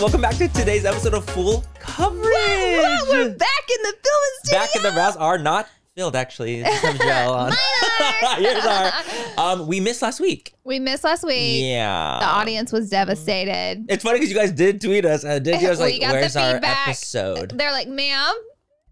[0.00, 2.24] welcome back to today's episode of Fool Coverage.
[2.24, 4.58] We're back in the filming studio.
[4.60, 6.64] Back in the rounds are not filled actually.
[6.64, 7.52] Some gel on.
[8.40, 8.92] Yours are.
[9.36, 10.54] Um, we missed last week.
[10.64, 11.64] we missed last week.
[11.64, 12.18] Yeah.
[12.20, 13.86] The audience was devastated.
[13.88, 16.36] It's funny because you guys did tweet us and did you was We like, "Where's
[16.36, 18.34] our episode?" They're like, ma'am,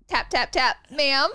[0.09, 1.31] tap, tap, tap, ma'am.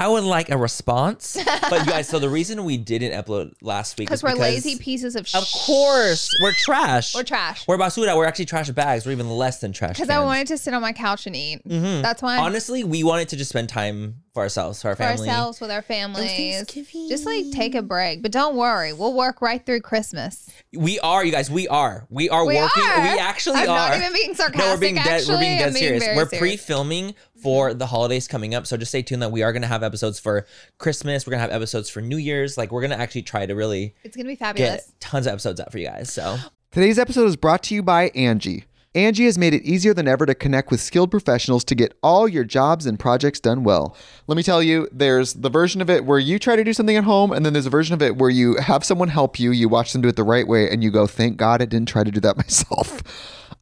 [0.00, 1.36] I would like a response.
[1.70, 4.76] but you guys, so the reason we didn't upload last week is Because we're lazy
[4.78, 7.14] pieces of Of course, we're trash.
[7.14, 7.66] We're trash.
[7.66, 8.16] We're basura.
[8.16, 9.06] We're actually trash bags.
[9.06, 9.94] We're even less than trash.
[9.96, 10.24] Because I cans.
[10.26, 11.66] wanted to sit on my couch and eat.
[11.68, 12.02] Mhm.
[12.02, 12.38] That's why.
[12.38, 15.28] Honestly, we wanted to just spend time for ourselves, for our for family.
[15.28, 16.30] ourselves with our families.
[16.30, 17.08] Thanksgiving.
[17.08, 18.22] Just like take a break.
[18.22, 20.48] But don't worry, we'll work right through Christmas.
[20.72, 21.50] We are, you guys.
[21.50, 22.06] We are.
[22.10, 22.82] We are We working.
[22.84, 23.02] are.
[23.02, 23.88] We actually I'm are.
[23.90, 24.58] not even being sarcastic.
[24.66, 25.06] no, we're being dead.
[25.06, 25.34] actually.
[25.34, 26.04] We're being dead I'm being serious.
[26.04, 26.40] very We're serious.
[26.40, 29.22] pre-filming for the holidays coming up, so just stay tuned.
[29.22, 30.46] That we are going to have episodes for
[30.78, 31.26] Christmas.
[31.26, 32.56] We're going to have episodes for New Year's.
[32.58, 34.86] Like we're going to actually try to really It's gonna be fabulous.
[34.86, 36.12] get tons of episodes out for you guys.
[36.12, 36.36] So
[36.70, 38.64] Today's episode is brought to you by Angie.
[38.94, 42.26] Angie has made it easier than ever to connect with skilled professionals to get all
[42.26, 43.96] your jobs and projects done well.
[44.26, 46.96] Let me tell you, there's the version of it where you try to do something
[46.96, 49.50] at home, and then there's a version of it where you have someone help you,
[49.52, 51.88] you watch them do it the right way, and you go, thank God I didn't
[51.88, 53.02] try to do that myself.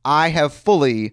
[0.04, 1.12] I have fully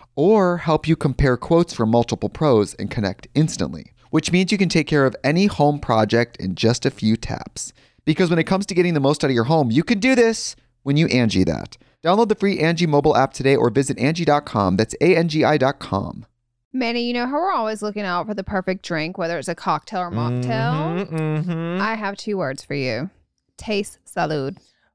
[0.15, 4.69] or help you compare quotes from multiple pros and connect instantly, which means you can
[4.69, 7.73] take care of any home project in just a few taps.
[8.05, 10.15] Because when it comes to getting the most out of your home, you can do
[10.15, 11.77] this when you Angie that.
[12.03, 14.75] Download the free Angie mobile app today or visit Angie.com.
[14.75, 16.25] That's A-N-G-I dot com.
[16.73, 19.55] Manny, you know how we're always looking out for the perfect drink, whether it's a
[19.55, 21.05] cocktail or mocktail?
[21.09, 21.79] Mhm.
[21.81, 23.09] I have two words for you.
[23.57, 24.57] Taste salud.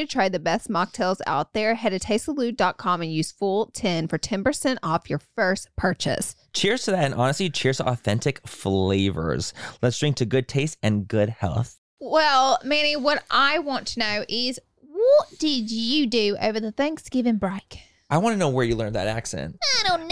[0.00, 4.18] to try the best mocktails out there, head to tastesalud.com and use full 10 for
[4.18, 6.34] 10% off your first purchase.
[6.52, 9.52] Cheers to that, and honestly, cheers to authentic flavors.
[9.82, 11.78] Let's drink to good taste and good health.
[12.00, 17.36] Well, Manny, what I want to know is what did you do over the Thanksgiving
[17.36, 17.78] break?
[18.10, 19.56] I want to know where you learned that accent.
[19.62, 20.08] I don't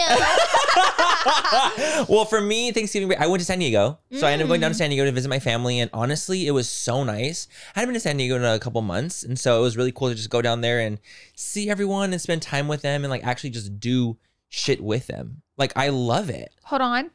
[2.07, 2.09] know.
[2.09, 3.99] well, for me, Thanksgiving break, I went to San Diego.
[4.13, 4.79] So I ended up going down to mm.
[4.79, 5.79] San Diego to visit my family.
[5.79, 7.49] And honestly, it was so nice.
[7.77, 9.23] I hadn't been to San Diego in a couple months.
[9.23, 10.99] And so it was really cool to just go down there and
[11.37, 14.17] see everyone and spend time with them and like actually just do
[14.49, 15.43] shit with them.
[15.59, 16.53] Like, I love it.
[16.65, 17.11] Hold on.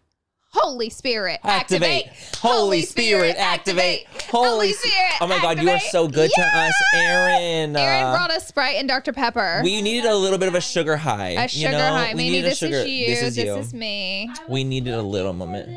[0.60, 2.08] Holy Spirit, Activate.
[2.08, 2.36] activate.
[2.40, 4.08] Holy Spirit, activate.
[4.30, 5.14] Holy Spirit.
[5.22, 7.76] Oh my God, you are so good to us, Aaron.
[7.76, 9.14] Aaron Uh, brought us Sprite and Dr.
[9.14, 9.62] Pepper.
[9.64, 11.30] we needed a little bit of a sugar high.
[11.30, 11.78] a you sugar know?
[11.92, 12.10] high.
[12.10, 13.08] We Maybe needed a this sugar- is you.
[13.08, 13.80] This is you.
[13.80, 14.30] me.
[14.50, 15.70] We needed a little moment.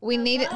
[0.00, 0.48] We needed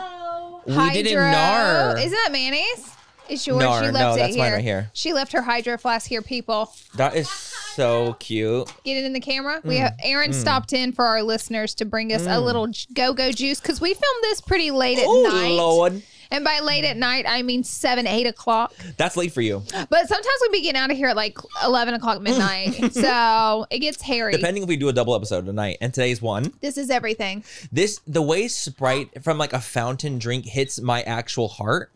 [0.66, 0.93] We hydro.
[1.02, 1.96] did it nar.
[1.96, 2.90] Isn't that mayonnaise?
[3.28, 3.60] It's yours.
[3.60, 4.44] Nar, she no, left it that's here.
[4.44, 4.90] mine right here.
[4.92, 6.72] She left her hydro flask here, people.
[6.96, 8.72] That is so cute.
[8.84, 9.60] Get it in the camera.
[9.60, 9.64] Mm.
[9.64, 13.30] We have Aaron stopped in for our listeners to bring us a little go go
[13.32, 15.08] juice because we filmed this pretty late at night.
[15.08, 15.50] Oh night.
[15.50, 16.02] Lord.
[16.30, 18.75] And by late at night, I mean seven, eight o'clock.
[18.98, 19.62] That's late for you.
[19.88, 23.78] But sometimes we be getting out of here at like eleven o'clock midnight, so it
[23.78, 24.32] gets hairy.
[24.32, 26.52] Depending if we do a double episode tonight, and today's one.
[26.60, 27.44] this is everything.
[27.72, 31.92] This the way Sprite from like a fountain drink hits my actual heart.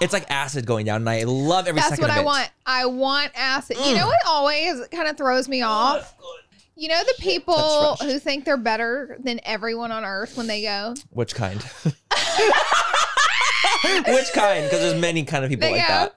[0.00, 2.24] It's like acid going down, and I love every That's second what of I it.
[2.24, 2.50] want.
[2.66, 3.76] I want acid.
[3.84, 6.14] You know what always kind of throws me off?
[6.74, 10.94] You know the people who think they're better than everyone on earth when they go.
[11.10, 11.62] Which kind?
[14.06, 14.64] Which kind?
[14.64, 16.14] Because there's many kind of people They like go, that.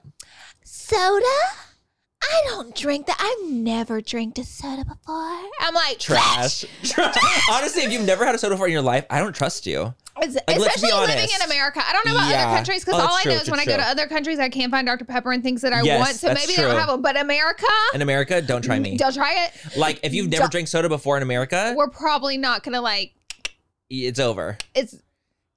[0.64, 1.24] Soda?
[2.28, 3.16] I don't drink that.
[3.20, 5.40] I've never drank a soda before.
[5.60, 6.64] I'm like Trash.
[7.50, 9.94] Honestly, if you've never had a soda before in your life, I don't trust you.
[10.18, 11.82] Be especially living in America.
[11.86, 12.46] I don't know about Yeah.
[12.46, 14.06] other countries because Oh, all that's I true, know is when I go to other
[14.06, 15.04] countries, I can't find Dr.
[15.04, 16.16] Pepper and things that I Yes, want.
[16.16, 17.02] So maybe they don't have them.
[17.02, 18.96] But America, In America, don't try me.
[18.96, 19.76] don't try it.
[19.76, 23.12] Like if you've never Don't- drank soda before in America, We're probably not gonna like.
[23.90, 24.56] it's over.
[24.74, 24.94] It's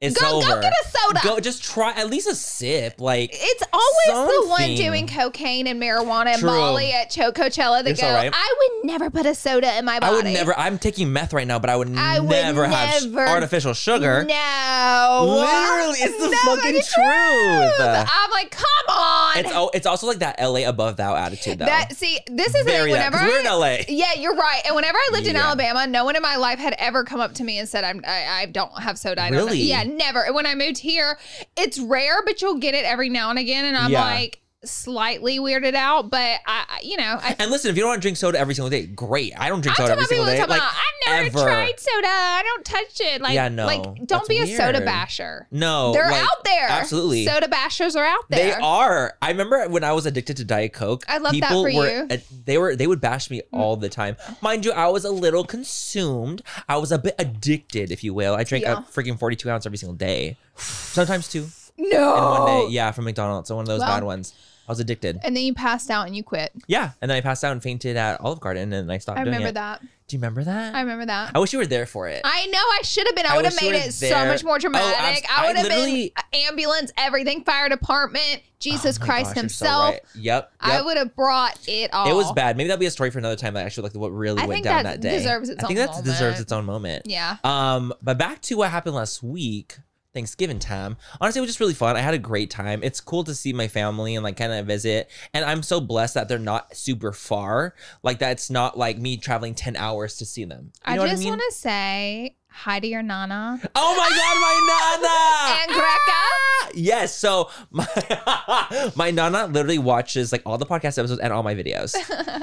[0.02, 0.48] It's go over.
[0.48, 1.20] go get a soda.
[1.26, 3.02] Go just try at least a sip.
[3.02, 6.50] Like It's always the one doing cocaine and marijuana and True.
[6.50, 8.32] Molly at Cho- Coachella that You're go, right.
[8.34, 10.14] I would never put a soda in my body.
[10.14, 10.58] I would never.
[10.58, 14.24] I'm taking meth right now, but I would I would never have never- artificial sugar.
[14.24, 15.26] No.
[15.28, 18.08] Literally, it's the No fucking truth.
[18.10, 19.38] I'm like, come on.
[19.40, 21.66] It's oh, it's also like that LA above thou attitude though.
[21.66, 23.00] that see, this is Very thing.
[23.02, 23.80] that, we're in LA.
[23.90, 24.62] Yeah, you're right.
[24.66, 25.46] And whenever I lived in Yeah.
[25.48, 28.02] Alabama, no one in my life had ever come up to me and said, "I'm
[28.08, 29.60] I, I don't have soda." I don't know." Really?
[29.64, 30.32] Yeah, never.
[30.32, 31.18] When I moved here,
[31.58, 34.04] it's rare, but you'll get it every now and again, and I'm Yeah.
[34.04, 36.10] like slightly weirded out.
[36.10, 37.36] But I, I you know, I.
[37.40, 39.34] And listen, if you don't want to drink soda every single day, great.
[39.38, 40.40] I don't drink soda every single day.
[40.40, 41.50] Like about, I've never ever.
[41.50, 42.08] tried soda.
[42.08, 43.22] I don't touch it.
[43.22, 45.48] Like, Yeah, no, like, don't be a soda basher.
[45.52, 46.68] No, They're like, out there.
[46.70, 47.26] Absolutely.
[47.26, 48.56] Soda bashers are out there.
[48.56, 49.14] They are.
[49.22, 51.04] I remember when I was addicted to Diet Coke.
[51.08, 52.20] I love that people for were, you.
[52.46, 52.76] They were.
[52.76, 53.44] They would bash me mm.
[53.60, 54.18] all the time.
[54.42, 56.42] Mind you, I was a little consumed.
[56.68, 58.36] I was a bit addicted, if you will.
[58.36, 58.80] I drank Yeah.
[58.80, 61.48] a freaking forty-two ounce every single day, sometimes two
[61.78, 62.16] No.
[62.16, 62.74] in one day.
[62.74, 63.48] Yeah, from McDonald's.
[63.48, 63.90] So one of those Well.
[63.90, 64.34] bad ones.
[64.70, 65.20] I was addicted.
[65.24, 66.52] And then you passed out and you quit.
[66.68, 69.18] Yeah, and then I passed out and fainted at Olive Garden, and then I stopped
[69.18, 69.54] I doing remember it.
[69.56, 69.82] that.
[69.82, 70.76] Do you remember that?
[70.76, 71.32] I remember that.
[71.36, 72.22] I wish you were there for it.
[72.24, 73.26] I know I should have been.
[73.26, 75.00] I I would have made it so much more Oh, dramatic.
[75.00, 76.10] abs- I would I have been
[76.48, 79.90] ambulance, everything, fire department, Jesus Oh Christ gosh, you're so himself.
[79.94, 80.02] right.
[80.16, 80.52] Yep.
[80.62, 82.10] I would have brought it all.
[82.10, 82.58] It was bad.
[82.58, 83.54] Maybe that'll be a story for another time.
[83.56, 85.18] That actually like what really I went down that that, day.
[85.18, 87.06] deserves its I think that deserves its own moment.
[87.06, 87.38] Yeah.
[87.44, 89.78] Um, but back to what happened last week,
[90.14, 90.98] Thanksgiving time.
[91.22, 91.96] Honestly, it was just really fun.
[91.96, 92.82] I had a great time.
[92.84, 95.10] It's cool to see my family and like kind of visit.
[95.34, 97.76] And I'm so blessed that they're not super far.
[98.04, 100.72] Like that's not like me traveling 10 hours to see them.
[100.88, 101.30] You I just I mean?
[101.30, 105.62] want to say hi to your nana Oh my god, my nana!
[105.62, 106.10] and Greca.
[106.10, 106.70] Ah!
[106.74, 107.16] Yes.
[107.16, 111.96] So my my nana literally watches like all the podcast episodes and all my videos,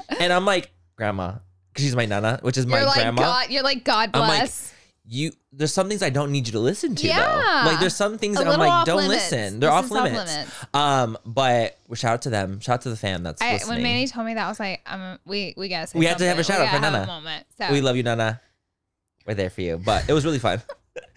[0.21, 1.35] and I'm like, Grandma,
[1.73, 3.23] because she's my nana, which is my You're like grandma.
[3.23, 3.51] God.
[3.51, 4.73] You're like God bless.
[5.09, 7.21] You, there's some things I don't need you to listen to Yeah.
[7.21, 7.71] though.
[7.71, 9.31] Like there's some things that I'm like, don't limits.
[9.31, 9.61] listen.
[9.61, 10.37] They're This off limits.
[10.75, 12.59] Um, but shout out to them.
[12.61, 13.77] Shout out to the fam that's I, listening.
[13.77, 16.27] when Manny told me that, I was like, um, we we gotta We have to
[16.27, 17.07] have a shout We out for Nana.
[17.07, 17.47] moment.
[17.57, 18.41] So we love you, Nana.
[19.27, 19.79] We're there for you.
[19.79, 20.61] But it was really fun.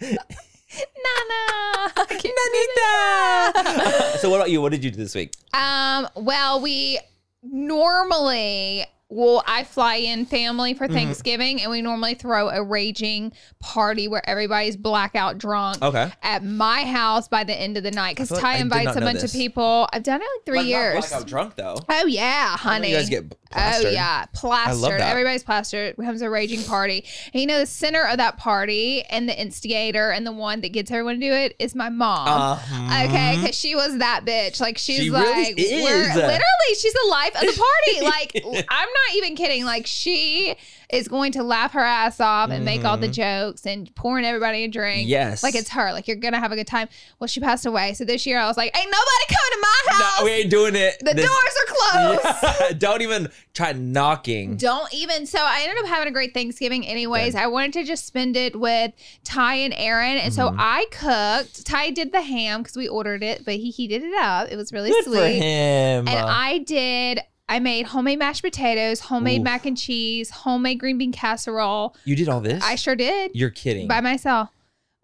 [0.00, 1.92] Nana.
[1.96, 4.16] Nanita.
[4.18, 4.60] so what about you?
[4.60, 5.32] What did you do this week?
[5.54, 6.98] Um, well, we
[7.42, 10.78] normally well, I fly in family Mm-hmm.
[10.86, 16.10] for Thanksgiving and we normally throw a raging party where everybody's blackout drunk Okay.
[16.22, 18.14] at my house by the end of the night.
[18.16, 19.34] Because feel like Ty invites a bunch this.
[19.34, 19.88] of people.
[19.92, 21.08] I've done it like three Like, not years.
[21.08, 21.76] blackout drunk though.
[21.88, 22.90] Oh yeah, honey.
[22.90, 23.40] You guys get plastered.
[23.50, 23.92] Oh plastered.
[23.92, 25.00] yeah, plastered.
[25.00, 25.10] that.
[25.10, 25.88] Everybody's plastered.
[25.90, 27.04] It becomes a raging party.
[27.34, 30.68] And you know, the center of that party and the instigator and the one that
[30.72, 32.28] gets everyone to do it is my mom.
[32.28, 33.04] Uh-huh.
[33.06, 34.60] Okay, because she was that bitch.
[34.60, 35.82] Like she's She really like, is.
[35.82, 37.66] we're- literally, she's the life of the party.
[38.10, 38.32] Like
[38.68, 39.64] I'm not even kidding.
[39.64, 40.54] Like she
[40.92, 44.64] is going to laugh her ass off and make all the jokes and pouring everybody
[44.64, 45.02] a drink.
[45.02, 45.08] Mm-hmm.
[45.10, 45.42] Yes.
[45.44, 45.92] like it's her.
[45.92, 46.88] Like you're gonna have a good time.
[47.18, 49.92] Well, she passed away, so this year I was like, ain't nobody coming to my
[49.92, 50.18] house.
[50.20, 50.96] No, we ain't doing it.
[51.00, 52.20] the This- doors are closed.
[52.60, 52.72] Yeah.
[52.78, 54.56] Don't even try knocking.
[54.56, 55.26] Don't even.
[55.26, 57.34] So I ended up having a great Thanksgiving, anyways.
[57.34, 58.92] I wanted to just spend it with
[59.24, 60.40] Ty and Aaron, and Mm-hmm.
[60.40, 61.66] so I cooked.
[61.66, 64.48] Ty did the ham because we ordered it, but he heated it up.
[64.50, 65.18] It was really Good sweet.
[65.18, 66.08] for him.
[66.08, 67.20] And I did.
[67.50, 69.44] I made homemade mashed potatoes, homemade Oof.
[69.44, 71.96] mac and cheese, homemade green bean casserole.
[72.04, 72.62] you did all this?
[72.64, 73.88] I sure did You're kidding.
[73.88, 74.50] by myself.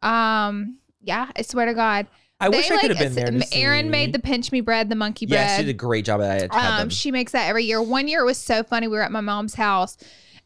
[0.00, 2.06] Um, yeah, I swear to God.
[2.38, 3.40] I wish They, I could like, have been there.
[3.40, 3.90] To Aaron see.
[3.90, 5.40] made the pinch me bread, the monkey bread.
[5.40, 6.54] Yeah, she did a great job at it.
[6.54, 7.82] Um, she makes that every year.
[7.82, 8.86] One year it was so funny.
[8.88, 9.96] We were at my mom's house,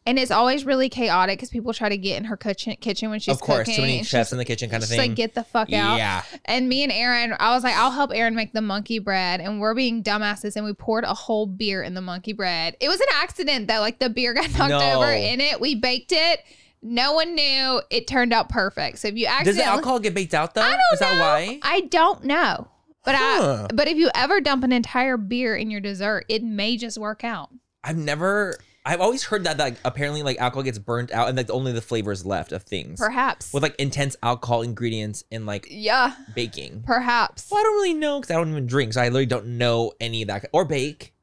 [0.05, 3.19] and it's always really chaotic because people try to get in her kitchen kitchen when
[3.19, 3.75] she's of course, cooking.
[3.75, 4.97] too many chefs in the kitchen, kind of thing.
[4.97, 5.97] like, get the fuck out.
[5.97, 6.23] Yeah.
[6.45, 9.59] And me and Aaron, I was like, I'll help Aaron make the monkey bread, and
[9.59, 12.75] we're being dumbasses, and we poured a whole beer in the monkey bread.
[12.79, 13.79] It was an accident though.
[13.79, 15.01] Like the beer got knocked No.
[15.01, 15.59] over in it.
[15.61, 16.39] We baked it.
[16.83, 17.79] No one knew.
[17.91, 18.97] It turned out perfect.
[18.97, 20.61] So if you actually Does accidentally, the alcohol get baked out though?
[20.63, 21.21] I don't Is that know.
[21.21, 21.59] why?
[21.61, 22.67] I don't know.
[23.05, 23.67] But Huh.
[23.69, 26.97] I but if you ever dump an entire beer in your dessert, it may just
[26.97, 27.49] work out.
[27.83, 28.57] I've never.
[28.83, 31.81] I've always heard that like apparently like alcohol gets burnt out and like only the
[31.81, 33.53] flavors left of things Perhaps.
[33.53, 36.81] with like intense alcohol ingredients in like yeah, baking.
[36.85, 37.49] perhaps.
[37.51, 39.91] Well, I don't really know because I don't even drink, so I literally don't know
[39.99, 40.45] any of that.
[40.51, 41.13] Or bake,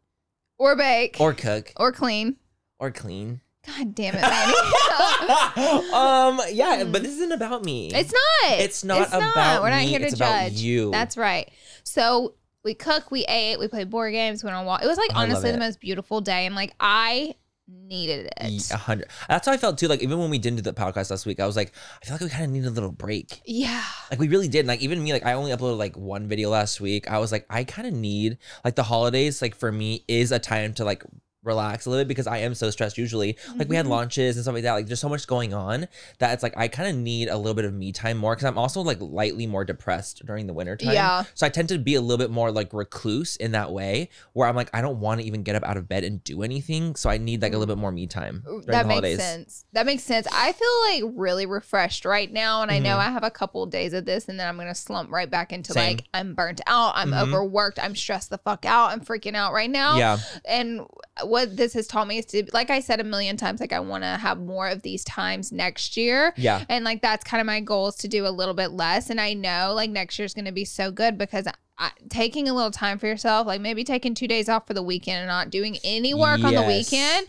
[0.58, 1.16] Or bake.
[1.18, 2.36] or cook, or clean.
[2.78, 3.40] or clean.
[3.66, 4.54] God damn it, Manny.
[5.92, 7.90] um, yeah, but this isn't about me.
[7.92, 8.52] it's not.
[8.60, 10.60] It's not about We're not me, here to it's about judge.
[10.60, 10.90] you.
[10.90, 11.50] That's right.
[11.82, 12.34] So
[12.64, 14.82] we cook, we ate, we played board games, went on walk.
[14.82, 17.34] It was like love honestly the most beautiful day, and like I
[17.68, 18.70] needed it.
[18.70, 19.08] A hundred.
[19.28, 19.88] That's how I felt too.
[19.88, 21.72] Like even when we didn't do the podcast last week, I was like,
[22.02, 23.42] I feel like we kind of need a little break.
[23.44, 23.84] Yeah.
[24.10, 24.66] Like we really did.
[24.66, 27.10] Like even me, like I only uploaded like one video last week.
[27.10, 29.42] I was like, I kind of need like the holidays.
[29.42, 31.04] Like for me, is a time to like
[31.44, 33.36] relax a little bit because I am so stressed usually.
[33.56, 33.90] Like we had Mhm.
[33.90, 34.72] launches and stuff like that.
[34.72, 35.86] Like there's so much going on
[36.18, 38.44] that it's like I kind of need a little bit of me time more because
[38.46, 40.92] I'm also like lightly more depressed during the winter time.
[40.94, 41.24] Yeah.
[41.34, 44.48] So I tend to be a little bit more like recluse in that way where
[44.48, 46.96] I'm like I don't want to even get up out of bed and do anything.
[46.96, 49.18] So I need like a little bit more me time during that makes holidays.
[49.18, 49.64] sense.
[49.72, 50.26] That makes sense.
[50.32, 53.06] I feel like really refreshed right now, and I know Mhm.
[53.06, 55.52] I have a couple of days of this, and then I'm gonna slump right back
[55.52, 55.96] into Same.
[55.96, 57.22] like I'm burnt out, I'm Mhm.
[57.22, 59.96] overworked, I'm stressed the fuck out, I'm freaking out right now.
[59.96, 60.18] Yeah.
[60.44, 60.80] And
[61.22, 63.80] what this has taught me is to, like I said a million times, like I
[63.80, 66.34] want to have more of these times next year.
[66.36, 66.64] Yeah.
[66.68, 69.10] And like that's kind of my goal is to do a little bit less.
[69.10, 71.46] And I know like next year's going to be so good because
[71.78, 74.82] I, taking a little time for yourself, like maybe taking two days off for the
[74.82, 77.26] weekend and not doing any work on the weekend,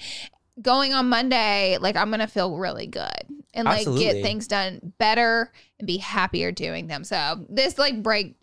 [0.62, 4.05] going on Monday, like I'm going to feel really good and like Absolutely.
[4.05, 7.03] get things done better and be happier doing them.
[7.03, 8.36] So this like break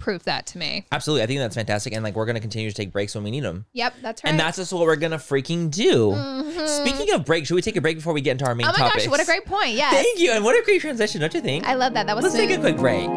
[0.00, 0.86] proved that to me.
[0.90, 1.22] Absolutely.
[1.22, 1.92] I think that's fantastic.
[1.92, 3.66] And like we're gonna continue to take breaks when we need them.
[3.74, 4.30] Yep, that's right.
[4.30, 6.10] And that's just what we're gonna freaking do.
[6.10, 6.66] Mhm.
[6.68, 8.80] Speaking of break, should we take a break before we get into our main topic?
[8.80, 9.04] Oh my topics?
[9.04, 9.74] gosh, what a great point.
[9.74, 9.92] Yes.
[9.94, 10.32] Thank you.
[10.32, 11.66] And what a great transition, don't you think?
[11.66, 12.06] I love that.
[12.06, 13.08] That was Let's take a quick break.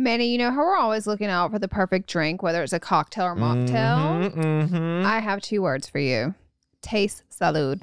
[0.00, 2.78] Manny, you know how we're always looking out for the perfect drink, whether it's a
[2.78, 4.30] cocktail or mocktail?
[4.32, 5.04] Mhm, mhm.
[5.04, 6.34] I have two words for you.
[6.82, 7.82] Taste salud.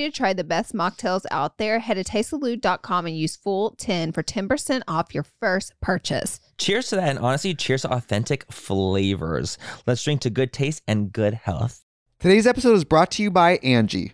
[0.09, 4.23] to try the best mocktails out there, head to tastesalud.com and use full 10 for
[4.23, 6.39] 10% off your first purchase.
[6.57, 9.57] Cheers to that, and honestly, cheers to authentic flavors.
[9.85, 11.83] Let's drink to good taste and good health.
[12.19, 14.13] Today's episode is brought to you by Angie.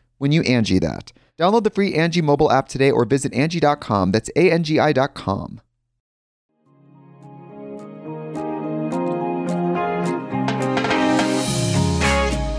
[0.21, 1.11] when you Angie that.
[1.39, 4.11] Download the free Angie mobile app today or visit Angie.com.
[4.11, 5.61] That's A-N-G-I dot com.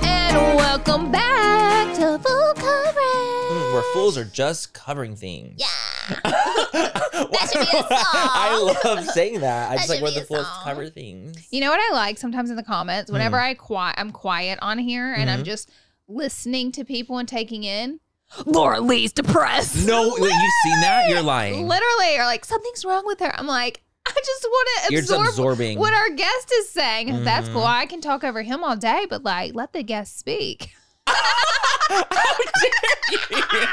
[0.03, 2.97] And welcome back to Fool Coverage.
[2.97, 5.61] Mm, where fools are just covering things.
[5.61, 6.17] Yeah.
[6.25, 7.87] that should be a song.
[7.93, 9.71] I love saying that.
[9.71, 11.47] I just like where the fools cover things.
[11.53, 13.09] You know what I like sometimes in the comments?
[13.09, 13.51] Whenever mm.
[13.51, 15.39] I qui- I'm quiet on here and mm-hmm.
[15.39, 15.71] I'm just–
[16.15, 18.01] listening to people and taking in
[18.47, 19.87] Laura Lee's depressed.
[19.87, 21.09] No, wait, you've seen that?
[21.09, 21.67] You're lying.
[21.67, 23.33] Literally, or like something's wrong with her.
[23.39, 25.79] I'm like, I just want to You're just absorb absorbing.
[25.79, 27.09] what our guest is saying.
[27.09, 27.53] If That's Mhm.
[27.53, 27.65] cool.
[27.65, 30.71] I can talk over him all day, but like, let the guest speak.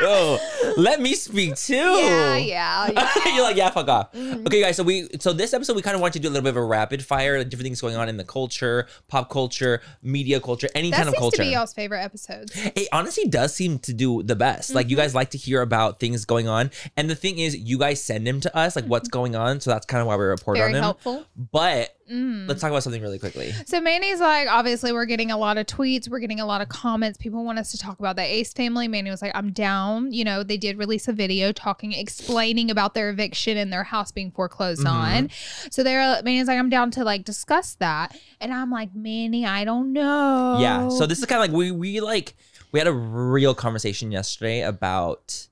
[0.01, 0.37] Ew.
[0.77, 1.75] Let me speak too.
[1.75, 2.89] Yeah, yeah,
[3.25, 3.33] yeah.
[3.35, 4.11] You're like, yeah, fuck off.
[4.13, 4.45] Mhm.
[4.47, 4.75] Okay, guys.
[4.77, 6.57] So we, so this episode, we kind of want to do a little bit of
[6.57, 10.67] a rapid fire, like different things going on in the culture, pop culture, media culture,
[10.75, 11.37] any That kind of culture.
[11.37, 12.51] That seems to be y'all's favorite episodes.
[12.55, 14.73] it honestly does seem to do the best.
[14.73, 15.03] Like you Mm-hmm.
[15.03, 18.27] guys like to hear about things going on, and the thing is, you guys send
[18.27, 19.61] them to us, like what's going on.
[19.61, 20.61] So that's kind of why we report Mm-hmm.
[20.61, 20.83] Very on them.
[20.83, 21.25] helpful.
[21.51, 22.47] But Mm.
[22.47, 23.51] let's talk about something really quickly.
[23.67, 26.09] So Manny's like, obviously, we're getting a lot of tweets.
[26.09, 27.18] We're getting a lot of comments.
[27.19, 28.87] People want us to talk about the Ace family.
[28.87, 30.11] Manny was like, I'm down.
[30.13, 34.11] You know, they did release a video talking, explaining about their eviction and their house
[34.11, 34.89] being foreclosed Mhm.
[34.89, 35.29] on.
[35.69, 38.17] So they're Manny's like, I'm down to like discuss that.
[38.39, 40.57] And I'm like, Manny, I don't know.
[40.61, 40.87] Yeah.
[40.89, 42.35] So this is kind of like we we like
[42.71, 45.47] we had a real conversation yesterday about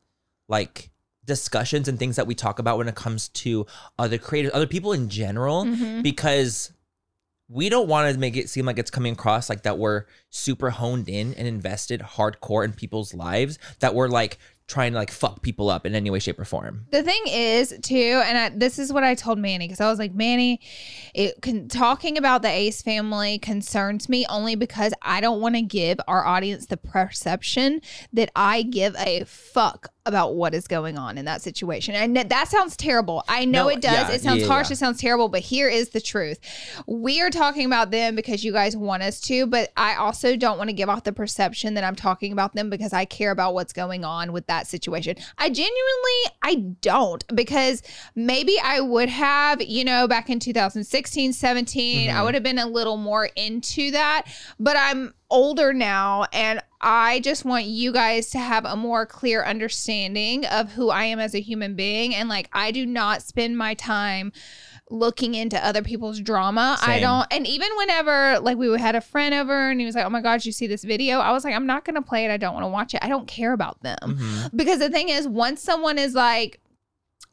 [0.47, 0.89] like
[1.25, 3.65] discussions and things that we talk about when it comes to
[3.99, 6.01] other creators, other people in general, Mhm.
[6.01, 6.71] because
[7.49, 10.69] we don't want to make it seem like it's coming across like that we're super
[10.69, 14.37] honed in and invested hardcore in people's lives, that we're like
[14.67, 16.85] trying to like fuck people up in any way, shape, or form.
[16.91, 19.97] The thing is, too, and I, this is what I told Manny because I was
[19.97, 20.59] like, Manny,
[21.13, 25.61] it can, talking about the Ace family concerns me only because I don't want to
[25.61, 27.79] give our audience the perception
[28.11, 31.93] that I give a fuck about what is going on in that situation.
[31.95, 33.23] And that- sounds terrible.
[33.27, 33.91] I know No, it does.
[33.93, 34.69] yeah, it sounds yeah, harsh.
[34.69, 34.73] yeah.
[34.73, 35.27] It sounds terrible.
[35.27, 36.39] But here is the truth:
[36.87, 40.57] we are talking about them because you guys want us to, but I also don't
[40.57, 43.53] want to give off the perception that I'm talking about them because I care about
[43.53, 45.17] what's going on with that situation.
[45.37, 45.73] I genuinely,
[46.41, 47.83] I don't because
[48.15, 52.23] maybe I would have, you know, back in 2016, 17, I Mhm.
[52.25, 54.23] would have been a little more into that,
[54.59, 59.43] but I'm older now and I just want you guys to have a more clear
[59.43, 63.57] understanding of who I am as a human being and like I do not spend
[63.57, 64.31] my time
[64.89, 66.77] looking into other people's drama.
[66.81, 70.05] I don't and even whenever like we had a friend over and he was like,
[70.05, 72.23] "Oh my god, you see this video?" I was like, "I'm not going to play
[72.25, 72.31] it.
[72.31, 73.03] I don't want to watch it.
[73.03, 74.55] I don't care about them." Mhm.
[74.55, 76.61] Because the thing is, once someone is like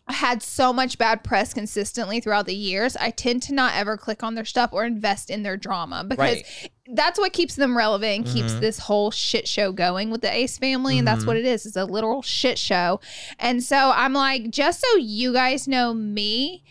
[0.08, 4.22] had so much bad press consistently throughout the years, I tend to not ever click
[4.22, 6.70] on their stuff or invest in their drama because Right.
[6.92, 8.60] that's what keeps them relevant, and keeps Mhm.
[8.60, 10.98] this whole shit show going with the Ace family.
[10.98, 11.28] And that's Mhm.
[11.28, 11.64] what it is.
[11.64, 13.00] It's a literal shit show.
[13.38, 16.62] And so I'm like, just so you guys know me,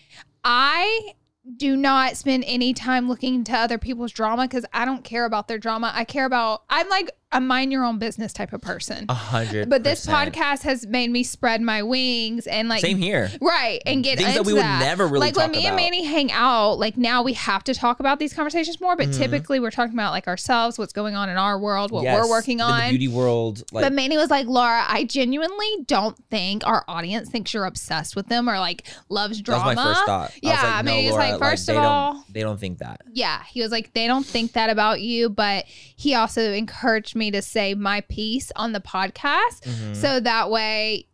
[0.43, 1.13] I
[1.57, 5.47] do not spend any time looking into other people's drama because I don't care about
[5.47, 5.91] their drama.
[5.93, 9.05] I care about, I'm like a mind your own business type of person.
[9.09, 9.69] A hundred.
[9.69, 10.33] But this percent.
[10.35, 13.29] podcast has made me spread my wings and like Same here.
[13.41, 15.75] right and get Things that we would never really like when me and.
[15.75, 16.73] Manny hang out.
[16.79, 19.17] Like now we have to talk about these conversations more, but Mhm.
[19.17, 22.29] typically we're talking about like ourselves, what's going on in our world, what Yes, we're
[22.29, 22.83] working on.
[22.85, 23.63] The beauty world.
[23.71, 28.15] Like, but Manny was like, Laura, I genuinely don't think our audience thinks you're obsessed
[28.15, 29.65] with them or like loves that drama.
[29.67, 30.31] was my first thought.
[30.31, 32.25] I Yeah, was like, I no, mean, he's Laura, like, first they of don't- all-
[32.29, 33.01] they don't think that.
[33.13, 37.22] Yeah, he was like, they don't think that about you, but he also encouraged me
[37.31, 39.61] to say my piece on the podcast.
[39.61, 39.95] Mhm.
[39.95, 41.07] So that way,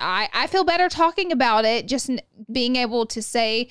[0.00, 2.10] I, I feel better talking about it, just
[2.50, 3.68] being able to say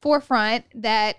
[0.00, 1.16] forefront that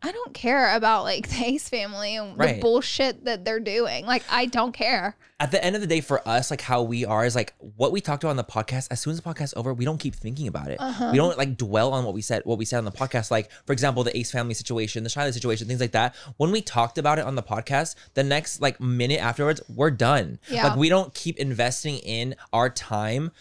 [0.00, 4.06] I don't care about like the Ace family and the bullshit that they're doing.
[4.06, 5.16] Like, I don't care.
[5.40, 7.90] at the end of the day, for us, like how we are is like what
[7.90, 8.88] we talked about on the podcast.
[8.90, 10.76] As soon as the podcast's over, we don't keep thinking about it.
[10.80, 11.10] Uh-huh.
[11.10, 13.30] We don't like dwell on what we said, what we said on the podcast.
[13.30, 16.14] Like, for example, the Ace family situation, the Charlie situation, things like that.
[16.36, 20.38] When we talked about it on the podcast, the next like minute afterwards, we're done.
[20.48, 20.68] Yeah.
[20.68, 23.32] Like we don't keep investing in our time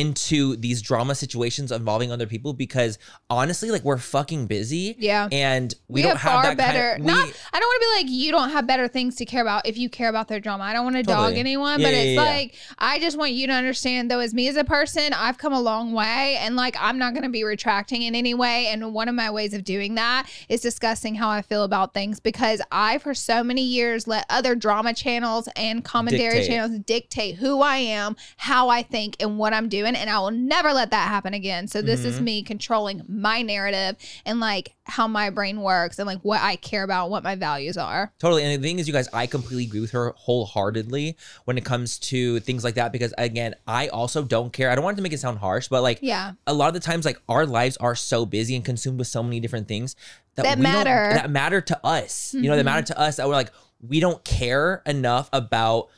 [0.00, 2.98] into these drama situations involving other people because
[3.30, 4.94] honestly, like we're fucking busy.
[4.98, 5.28] Yeah.
[5.32, 6.90] And we, We, don't have have far that better.
[6.96, 9.24] kind of, not, I don't want to be like you don't have better things to
[9.24, 10.64] care about if you care about their drama.
[10.64, 12.22] I don't want to dog anyone, Yeah, but yeah, it's yeah.
[12.22, 15.52] like I just want you to understand though, as me as a person, I've come
[15.52, 18.66] a long way, and like I'm not going to be retracting in any way.
[18.68, 22.20] And one of my ways of doing that is discussing how I feel about things
[22.20, 26.48] because I, for so many years, let other drama channels and commentary Dictate.
[26.48, 30.30] channels dictate who I am, how I think, and what I'm doing, and I will
[30.30, 31.68] never let that happen again.
[31.68, 32.22] So this is Mhm.
[32.24, 36.82] me controlling my narrative and like how my brain works and like what I care
[36.82, 38.12] about, what my values are.
[38.18, 38.42] Totally.
[38.44, 41.98] And the thing is, you guys, I completely agree with her wholeheartedly when it comes
[41.98, 44.70] to things like that because, again, I also don't care.
[44.70, 46.32] I don't want to make it sound harsh, but like Yeah.
[46.46, 49.22] a lot of the times, like our lives are so busy and consumed with so
[49.22, 49.94] many different things
[50.36, 51.10] that, That we matter.
[51.14, 52.32] that matter to us.
[52.34, 52.64] You know, that Mhm.
[52.66, 53.52] matter to us that we're like,
[53.86, 55.88] we don't care enough about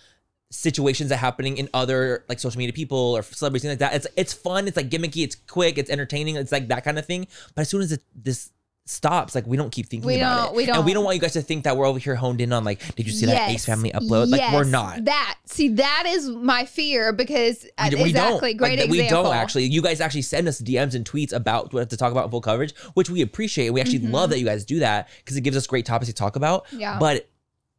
[0.51, 3.95] situations that are happening in other like social media people or celebrities things like that.
[3.95, 4.67] It's it's fun.
[4.67, 5.23] It's like gimmicky.
[5.25, 5.79] It's quick.
[5.79, 6.37] It's entertaining.
[6.37, 7.27] It's like that kind of thing.
[7.55, 8.51] But as soon as it, this
[8.87, 10.57] stops, like we don't keep thinking We about don't- it.
[10.57, 10.95] we And we don't.
[10.95, 13.07] don't want you guys to think that we're over here honed in on like, did
[13.07, 14.29] you see that Ace Family upload?
[14.31, 15.05] Like we're not.
[15.05, 18.57] That see, that is my fear because uh, We, we exactly don't.
[18.59, 18.97] great like, example.
[18.97, 19.67] We don't actually.
[19.67, 22.41] You guys actually send us DMs and tweets about what to talk about in fool
[22.41, 23.71] coverage, which we appreciate.
[23.71, 26.13] We actually love that you guys do that because it gives us great topics to
[26.15, 26.67] talk about.
[26.67, 26.81] Mm-hmm.
[26.81, 26.99] Yeah.
[26.99, 27.30] But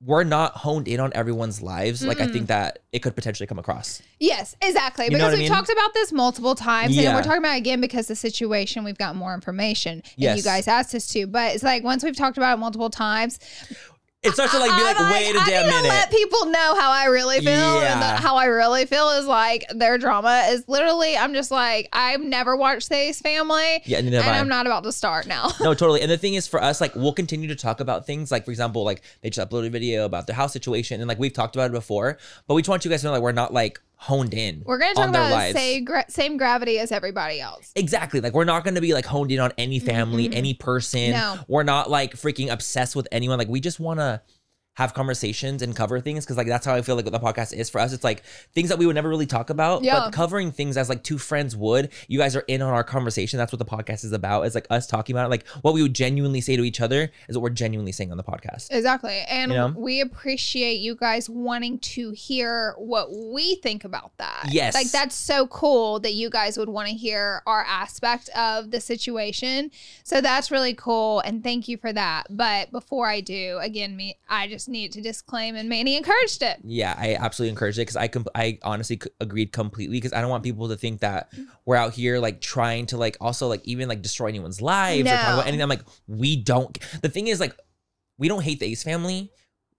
[0.03, 2.03] we're not honed in on everyone's lives.
[2.03, 2.47] Like I think mm.
[2.47, 4.01] that it could potentially come across.
[4.19, 5.05] Yes, exactly.
[5.05, 5.51] You because we've mean?
[5.51, 8.97] talked about this multiple times, and we're talking about it again because the situation we've
[8.97, 10.37] got more information, and Yes.
[10.37, 11.27] you guys asked us to.
[11.27, 13.39] But it's like once we've talked about it multiple times,
[14.23, 15.89] It starts to like be like, I'm wait a I damn minute.
[15.89, 19.65] let people know how I really feel, and the, how I really feel is like
[19.73, 21.17] their drama is literally.
[21.17, 24.37] I'm just like I've never watched the Family, Yeah, and I.
[24.37, 25.49] I'm not about to start now.
[25.59, 26.01] no, totally.
[26.01, 28.31] And the thing is, for us, like we'll continue to talk about things.
[28.31, 31.17] Like for example, like they just uploaded a video about their house situation, and like
[31.17, 32.19] we've talked about it before.
[32.47, 34.63] But we just want you guys to know, like we're not like honed in.
[34.65, 37.71] We're gonna talk on their about gra- same gravity as everybody else.
[37.75, 38.19] Exactly.
[38.19, 40.37] Like we're not going to be like honed in on any family, mm-hmm.
[40.37, 41.11] any person.
[41.11, 41.37] No.
[41.47, 43.37] We're not like freaking obsessed with anyone.
[43.37, 44.19] Like we just want to
[44.81, 47.69] have conversations and cover things because like that's how I feel like the podcast is
[47.69, 47.93] for us.
[47.93, 49.99] It's like things that we would never really talk about, Yeah.
[49.99, 51.89] but covering things as like two friends would.
[52.07, 53.37] You guys are in on our conversation.
[53.37, 54.43] That's what the podcast is about.
[54.43, 55.29] It's like us talking about it.
[55.29, 58.17] Like what we would genuinely say to each other is what we're genuinely saying on
[58.17, 58.67] the podcast.
[58.71, 59.21] Exactly.
[59.29, 59.73] And You know?
[59.77, 64.47] we appreciate you guys wanting to hear what we think about that.
[64.49, 64.73] Yes.
[64.73, 68.81] Like that's so cool that you guys would want to hear our aspect of the
[68.81, 69.69] situation.
[70.03, 72.27] So that's really cool and thank you for that.
[72.29, 76.57] But before I do, again, me I just need to disclaim and Manny encouraged it.
[76.63, 80.21] Yeah, I absolutely encourage it because I com- I honestly c- agreed completely because I
[80.21, 81.31] don't want people to think that
[81.65, 85.13] we're out here like trying to like also like even like destroy anyone's lives or
[85.15, 85.61] talk about anything.
[85.61, 86.77] I'm like, we don't.
[87.01, 87.55] The thing is like,
[88.17, 89.31] we don't hate the Ace family.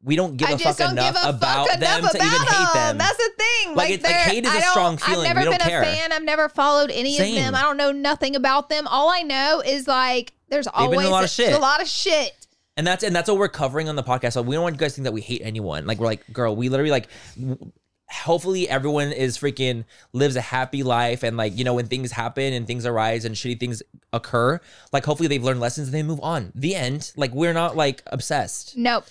[0.05, 2.41] We don't give I a fuck enough a about fuck them enough to about even
[2.49, 2.75] hate them.
[2.75, 2.99] them.
[2.99, 3.75] That's the thing.
[3.77, 5.31] Like, it's- like, they're- hate is a strong feeling.
[5.31, 5.83] I've never been care.
[5.83, 6.11] a fan.
[6.13, 7.37] I've never followed any Same.
[7.37, 7.55] of them.
[7.55, 8.89] I don't know nothing about them.
[8.89, 11.53] All I know is like there's always a lot shit.
[11.55, 12.42] a lot of shit.
[12.77, 14.33] And that's and that's what we're covering on the podcast.
[14.33, 15.87] So we don't want you guys to think that we hate anyone.
[15.87, 17.09] Like we're like, girl, we literally like.
[17.39, 17.73] w-
[18.11, 22.53] Hopefully everyone is freaking lives a happy life and like you know when things happen
[22.53, 23.83] and things arise and shitty things
[24.13, 24.61] occur
[24.93, 28.03] like hopefully they've learned lessons and they move on the end like we're not like
[28.09, 29.07] obsessed Nope.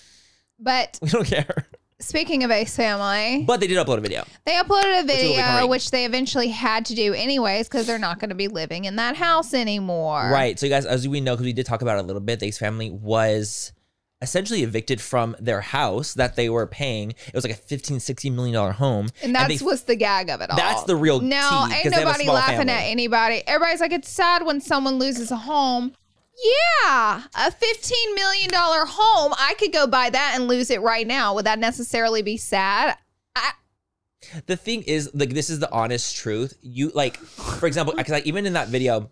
[0.56, 1.66] But we don't care
[2.02, 5.68] speaking of Ace Family, but they did upload a video they uploaded a video, great.
[5.68, 8.96] which they eventually had to do anyways because they're not going to be living in
[8.96, 10.28] that house anymore.
[10.32, 12.20] right so you guys as we know because we did talk about it a little
[12.20, 13.72] bit the Ace family was
[14.20, 18.36] essentially evicted from their house that they were paying it was like a 15 16
[18.36, 20.56] million dollar home And that's they what's the gag of it all.
[20.56, 22.72] That's the real No, tea, ain't they have a nobody laughing family.
[22.72, 23.42] at anybody.
[23.48, 25.92] Everybody's like, it's sad when someone loses a home.
[26.42, 29.32] Yeah, a $15 million home.
[29.38, 31.34] I could go buy that and lose it right now.
[31.34, 32.96] Would that necessarily be sad?
[33.36, 33.52] I,
[34.46, 38.26] the thing is like this is the honest truth you like for example because like
[38.26, 39.10] even in that video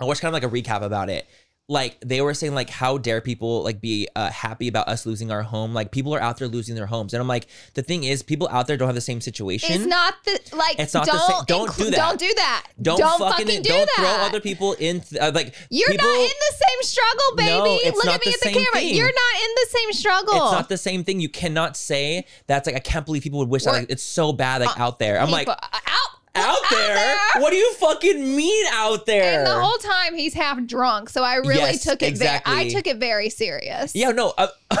[0.00, 1.26] i watched kind of like a recap about it
[1.70, 5.30] like they were saying like how dare people like be uh, happy about us losing
[5.30, 8.02] our home like people are out there losing their homes and i'm like the thing
[8.02, 10.78] is people out there don't have the same situation it's not the like.
[10.80, 11.96] It's not the don't same- don't inclu- do that.
[11.96, 12.66] Don't do that.
[12.82, 13.94] don't, fucking, do don't that.
[13.96, 17.50] throw other people in th- uh, like You're people, not in the same struggle, baby.
[17.50, 18.80] No, it's Look not at me the at the camera.
[18.80, 18.94] thing.
[18.96, 20.34] You're not in the same struggle.
[20.34, 23.48] it's not the same thing you cannot say that's like i can't believe people would
[23.48, 26.58] wish that like, it's so bad like out there i'm like People- uh, out, out
[26.70, 27.16] there?
[27.38, 29.38] What do you fucking mean out there?
[29.38, 32.06] And the whole time he's half drunk, so I really Yes, took it.
[32.08, 32.52] exactly.
[32.52, 33.94] Very, I took it very serious.
[33.94, 34.32] Yeah, no.
[34.38, 34.48] Uh,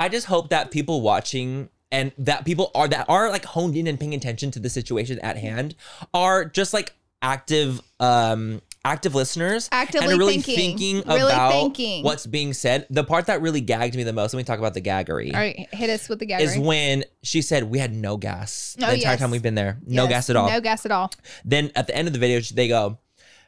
[0.00, 3.86] I just hope that people watching and that people are that are like honed in
[3.86, 5.74] and paying attention to the situation at hand
[6.12, 10.56] are just like active um active listeners Actively and really thinking.
[10.78, 12.04] thinking Really about thinking.
[12.04, 12.86] what's being said.
[12.90, 15.32] The part that really gagged me the most, let me talk about the gaggery.
[15.34, 16.40] All right, hit us with the gag.
[16.40, 19.18] Is when she said we had no gas Oh, the entire yes.
[19.20, 19.78] time we've been there.
[19.86, 20.48] No Yes, gas at all.
[20.50, 21.10] No gas at all.
[21.44, 22.98] Then at the end of the video, they go,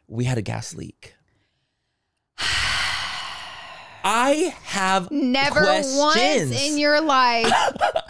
[0.09, 1.15] "We had a gas leak."
[4.05, 5.99] I have Never questions.
[5.99, 7.53] once in your life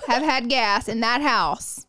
[0.07, 1.87] have had gas in that house.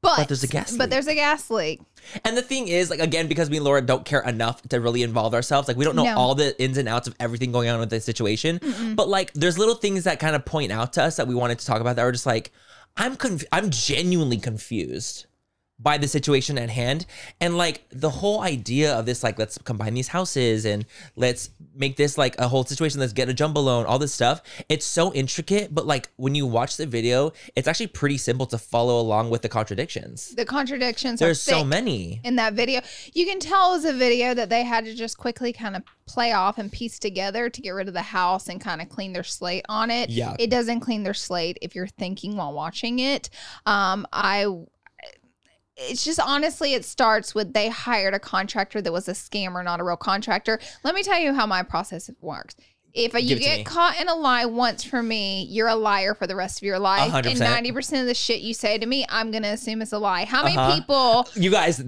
[0.00, 1.80] But, But there's a gas But there's a gas leak.
[2.24, 5.02] And the thing is, like again, because me and Laura don't care enough to really
[5.02, 6.16] involve ourselves, like we don't know No.
[6.16, 8.60] all the ins and outs of everything going on with the situation.
[8.96, 11.58] But like, there's little things that kind of point out to us that we wanted
[11.58, 12.52] to talk about that were just like,
[12.96, 15.26] I'm conf- I'm genuinely confused
[15.82, 17.06] by the situation at hand
[17.40, 21.96] and like the whole idea of this like let's combine these houses and let's make
[21.96, 25.12] this like a whole situation let's get a jumbo loan all this stuff it's so
[25.12, 29.30] intricate but like when you watch the video it's actually pretty simple to follow along
[29.30, 32.80] with the contradictions The contradictions there's are so many in that video.
[33.12, 35.82] You can tell it was a video that they had to just quickly kind of
[36.06, 39.12] play off and piece together to get rid of the house and kind of clean
[39.12, 40.10] their slate on it.
[40.10, 40.34] Yeah.
[40.38, 43.30] It doesn't clean their slate if you're thinking while watching it.
[43.66, 44.46] Um, I
[45.76, 49.80] it's just honestly it starts with they hired a contractor that was a scammer not
[49.80, 50.60] a real contractor.
[50.84, 52.56] Let me tell you how my process works
[52.94, 55.74] if you Give it to get caught in a lie once for me, you're a
[55.74, 57.10] liar for the rest of your life.
[57.10, 57.66] hundred And percent.
[57.66, 60.24] 90% of the shit you say to me, I'm going to assume is a lie.
[60.26, 60.74] How many Uh-huh.
[60.74, 61.82] people You guys,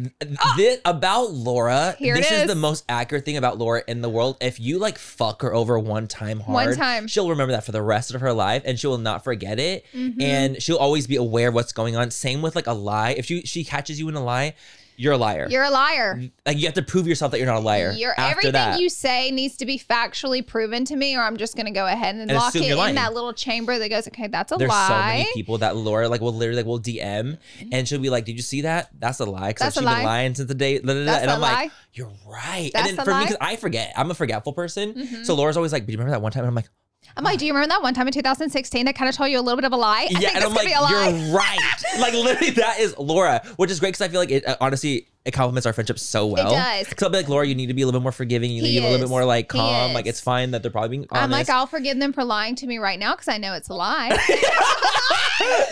[0.56, 1.94] this about Laura.
[1.98, 2.42] Here this is.
[2.42, 2.46] is.
[2.46, 4.38] the most accurate thing about Laura in the world.
[4.40, 7.06] If you like fuck her over one time hard, One time.
[7.06, 9.84] she'll remember that for the rest of her life, and she will not forget it.
[9.94, 10.20] Mm-hmm.
[10.22, 12.10] And she'll always be aware of what's going on.
[12.10, 13.10] Same with like a lie.
[13.10, 14.54] If she she catches you in a lie,
[14.96, 15.46] you're a liar.
[15.50, 16.20] You're a liar.
[16.46, 17.92] like you have to prove yourself that you're not a liar.
[17.96, 18.80] You're, after everything that.
[18.80, 21.86] you say needs to be factually proven to me, or I'm just going to go
[21.86, 24.70] ahead and, And lock it in that little chamber that goes, okay, that's a There's
[24.70, 25.18] so lie.
[25.18, 27.38] many people that Laura like will literally like will DM
[27.72, 28.90] and she'll be like, "Did you see that?
[28.98, 29.96] That's a lie." Because she's lie.
[29.96, 30.78] been lying since the day.
[30.78, 31.52] da, da, da." That's And I'm lie.
[31.64, 33.20] like, "You're right." That's and then for me, lie.
[33.24, 33.32] Mm-hmm.
[33.32, 35.24] because I forget, I'm a forgetful person.
[35.24, 36.68] So Laura's always like, "Do you remember that one time?" And I'm like,
[37.16, 39.38] I'm like, do you remember that one time in 2016 that kind of told you
[39.38, 40.08] a little bit of a lie?
[40.14, 41.08] I "Yeah," think and I'm like, to be a lie.
[41.08, 41.58] "You're right."
[42.00, 45.08] like literally, that is Laura, which is great because I feel like it uh, honestly
[45.24, 46.48] it complements our friendship so well.
[46.48, 46.88] It does.
[46.88, 48.50] Because I'll be like, Laura, you need to be a little bit more forgiving.
[48.50, 49.94] You need to be a little bit more like calm.
[49.94, 51.24] Like it's fine that they're probably being honest.
[51.24, 53.68] I'm like, I'll forgive them for lying to me right now because I know it's
[53.70, 54.10] a lie.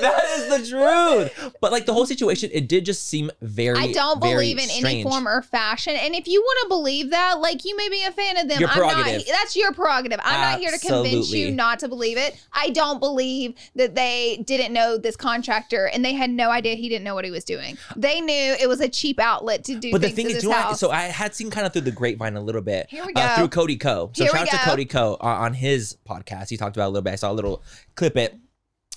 [0.01, 1.55] that is the truth.
[1.61, 3.79] But like the whole situation, it did just seem very.
[3.79, 5.97] I don't very believe in any form or fashion.
[5.97, 8.61] And if you want to believe that, like you may be a fan of them.
[8.61, 10.21] Your I'm not that's your prerogative.
[10.23, 12.43] I'm not here to convince you not to believe it.
[12.53, 16.88] I don't believe that they didn't know this contractor and they had no idea he
[16.88, 17.77] didn't know what he was doing.
[17.97, 20.52] They knew it was a cheap outlet to do But the thing is, this do
[20.52, 22.87] I, so I had seen kind of through the grapevine a little bit.
[22.88, 24.11] Here we Uh, through Cody Ko.
[24.14, 24.70] So Here shout out to.
[24.70, 25.14] Cody Ko.
[25.20, 26.48] Uh, on his podcast.
[26.48, 27.12] He talked about a little bit.
[27.12, 27.62] I saw a little
[27.94, 28.16] clip.
[28.16, 28.38] It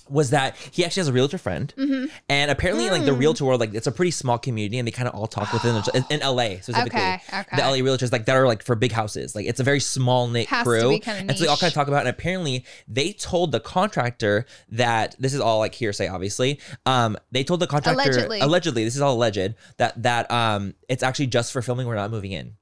[0.08, 2.06] was that he actually has a realtor friend, Mm-hmm.
[2.28, 5.08] and apparently, like the realtor world, like it's a pretty small community, and they kind
[5.08, 6.86] of all talk within each- in, in LA specifically.
[7.00, 7.56] Okay, okay.
[7.56, 9.34] The LA realtors like that are like for big houses.
[9.34, 11.88] Like it's a very small knit crew, kinda and so they all kind of talk
[11.88, 11.98] about.
[11.98, 12.08] it.
[12.08, 16.08] And apparently, they told the contractor that this is all like hearsay.
[16.08, 18.40] Obviously, um, they told the contractor Allegedly.
[18.40, 21.86] allegedly this is all alleged that that um it's actually just for filming.
[21.86, 22.54] We're not moving in.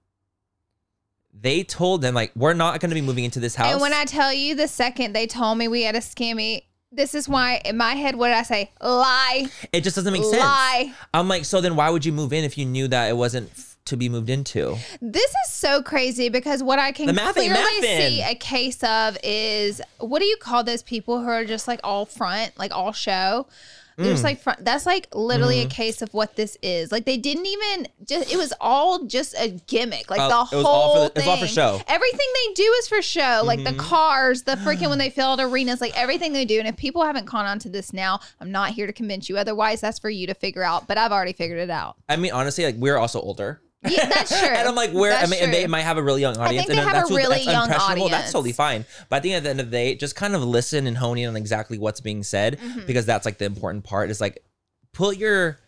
[1.39, 3.73] They told them like we're not going to be moving into this house.
[3.73, 6.63] and when I tell you the second they told me we had a scammy,
[6.95, 8.71] this is why in my head, what did I say?
[8.81, 9.49] Lie.
[9.73, 10.37] it just doesn't make sense.
[10.43, 10.93] Lie.
[11.13, 13.51] I'm like, so then why would you move in if you knew that it wasn't
[13.51, 14.77] f- to be moved into?
[15.01, 18.09] This is so crazy because what I can The math ain't clearly mathin'.
[18.09, 21.81] see a case of is what do you call those people who are just like
[21.85, 23.47] all front, like all show?
[23.97, 24.23] They're Mm.
[24.25, 24.43] like.
[24.61, 25.67] That's like literally Mm-hmm.
[25.71, 26.91] a case of what this is.
[26.91, 28.33] Like they didn't even just.
[28.33, 30.11] It was all just a gimmick.
[30.11, 31.29] Like Oh, the it was whole all for the- thing.
[31.29, 31.79] all for show.
[31.79, 31.83] Mm-hmm.
[31.93, 33.43] Everything they do is for show.
[33.45, 36.59] Like the cars, the freaking when they fill out arenas, like everything they do.
[36.59, 39.37] And if people haven't caught on to this now, I'm not here to convince you.
[39.39, 40.87] Otherwise, that's for you to figure out.
[40.89, 41.97] But I've already figured it out.
[42.09, 43.61] I mean, honestly, like we're also older.
[43.87, 44.49] Yeah, that's true.
[44.55, 45.13] and I'm like, where?
[45.17, 46.67] I mean, and they might have a really young audience.
[46.67, 48.09] think they and have a that's what- really that's young impressionable.
[48.09, 48.85] That's totally fine.
[49.09, 51.19] But I think at the end of the day, just kind of listen and hone
[51.19, 52.87] in on exactly what's being said Mm-hmm.
[52.87, 54.11] because that's like the important part.
[54.11, 54.43] Is like,
[54.93, 55.59] put your,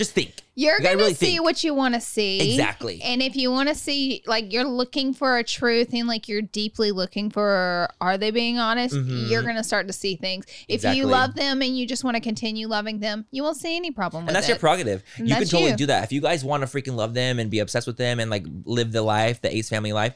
[0.00, 0.32] just think.
[0.56, 1.42] You're You gotta gonna really see think.
[1.44, 2.52] what you want to see.
[2.52, 3.00] Exactly.
[3.02, 6.42] And if you want to see, like, you're looking for a truth and like you're
[6.42, 8.94] deeply looking for, are they being honest?
[8.94, 9.30] Mhm.
[9.30, 10.44] You're gonna start to see things.
[10.68, 10.98] If Exactly.
[10.98, 13.90] you love them and you just want to continue loving them, you won't see any
[13.90, 14.50] problem with And that's it.
[14.52, 15.02] your prerogative.
[15.16, 15.76] And you can totally you.
[15.76, 16.04] do that.
[16.04, 18.44] If you guys want to freaking love them and be obsessed with them and like
[18.64, 20.14] live the life, the Ace family life,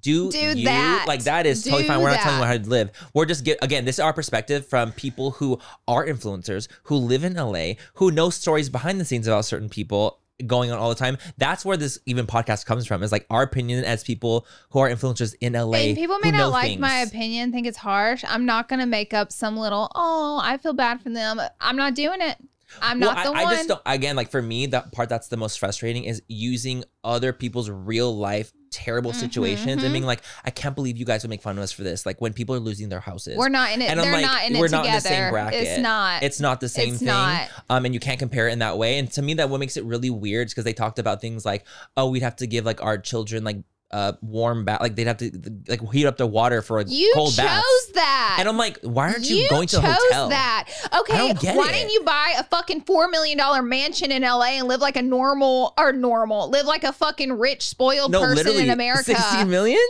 [0.00, 1.04] do, Do you that.
[1.08, 2.00] like that is totally fine.
[2.00, 2.90] We're not telling you how to live.
[3.14, 7.24] We're just get again, this is our perspective from people who are influencers, who live
[7.24, 10.94] in LA, who know stories behind the scenes about certain people going on all the
[10.94, 11.18] time.
[11.36, 13.02] That's where this even podcast comes from.
[13.02, 15.78] Is like our opinion as people who are influencers in LA.
[15.78, 18.24] and people may not like my opinion, think it's harsh.
[18.26, 21.40] I'm not gonna make up some little, oh, I feel bad for them.
[21.60, 22.36] I'm not doing it.
[22.80, 23.52] I'm Well, not the I, one.
[23.52, 23.82] I just don't.
[23.84, 28.16] Again, like for me, that part that's the most frustrating is using other people's real
[28.16, 31.58] life terrible Mm-hmm, situations and being like, I can't believe you guys would make fun
[31.58, 32.06] of us for this.
[32.06, 33.36] Like when people are losing their houses.
[33.36, 33.90] We're not in it.
[33.90, 34.82] And They're I'm like, not in it we're together.
[34.84, 35.62] not in the same bracket.
[35.62, 36.22] It's not.
[36.22, 37.06] It's not the same thing.
[37.08, 37.48] not.
[37.68, 38.98] Um, and you can't compare it in that way.
[38.98, 41.44] And to me, that what makes it really weird is because they talked about things
[41.44, 43.58] like, oh, we'd have to give like our children like
[43.92, 45.30] uh warm bath, like they'd have to
[45.68, 47.62] like heat up the water for a you cold chose bath.
[47.94, 48.36] that.
[48.38, 50.28] And I'm like, why aren't you, you going to a chose hotel?
[50.28, 50.68] that.
[51.00, 51.72] Okay, why it.
[51.72, 55.02] didn't you buy a fucking four million dollar mansion in LA and live like a
[55.02, 59.02] normal or normal, live like a fucking rich, spoiled No, person in America?
[59.04, 59.80] 16 million.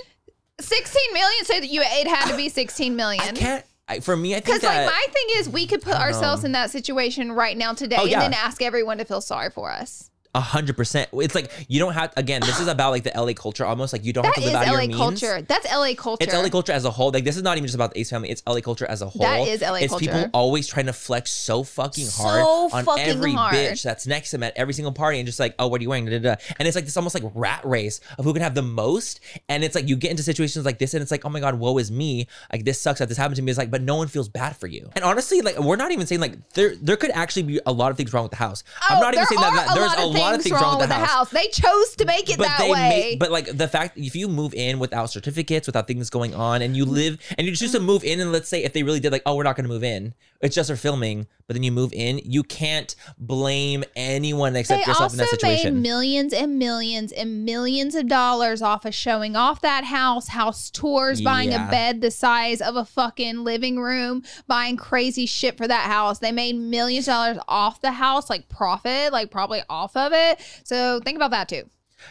[0.61, 1.45] Sixteen million.
[1.45, 3.23] So that you it had to be sixteen million.
[3.23, 3.65] I can't.
[3.89, 6.47] I, for me, I think Because like my thing is, we could put ourselves know.
[6.47, 8.23] in that situation right now today, Oh, yeah.
[8.23, 10.10] and then ask everyone to feel sorry for us.
[10.35, 11.09] A hundred percent.
[11.13, 12.13] It's like you don't have.
[12.17, 13.65] Again, this is about like the LA culture.
[13.65, 14.97] Almost like you don't That have to live out LA your means.
[14.97, 15.43] culture.
[15.43, 16.23] That's LA culture.
[16.25, 17.11] It's LA culture as a whole.
[17.11, 18.31] Like this is not even just about the Ace family.
[18.31, 19.23] It's LA culture as a whole.
[19.23, 19.85] That is LA culture.
[19.85, 23.55] it's people always trying to flex so fucking So hard on fucking every hard.
[23.55, 25.83] bitch that's next to them at every single party, and just like, oh, what are
[25.83, 26.05] you wearing?
[26.07, 26.43] Da, da, da.
[26.59, 29.21] And it's like this almost like rat race of who can have the most.
[29.49, 31.57] And it's like you get into situations like this, and it's like, oh my god,
[31.59, 32.29] woe is me.
[32.53, 33.51] Like this sucks that this happened to me.
[33.51, 34.91] It's like, but no one feels bad for you.
[34.95, 37.91] And honestly, like we're not even saying like there there could actually be a lot
[37.91, 38.63] of things wrong with the house.
[38.89, 40.95] I'm Oh, not even saying that, that there's a lot of things wrong with the
[40.95, 41.31] house.
[41.31, 42.89] They chose to make it But that way.
[42.89, 46.63] made, but like the fact if you move in without certificates, without things going on,
[46.63, 49.01] and you live and you choose to move in, and let's say if they really
[49.01, 51.63] did like, oh, we're not going to move in, it's just for filming, but then
[51.63, 55.83] you move in, you can't blame anyone except they yourself in that made situation.
[55.83, 61.21] millions and millions and millions of dollars off of showing off that house, house tours,
[61.21, 61.69] buying Yeah.
[61.69, 66.21] a bed the size of a fucking living room, buying crazy shit for that house.
[66.21, 70.41] They made millions of dollars off the house, like profit, like probably off of it.
[70.65, 71.63] So think about that too.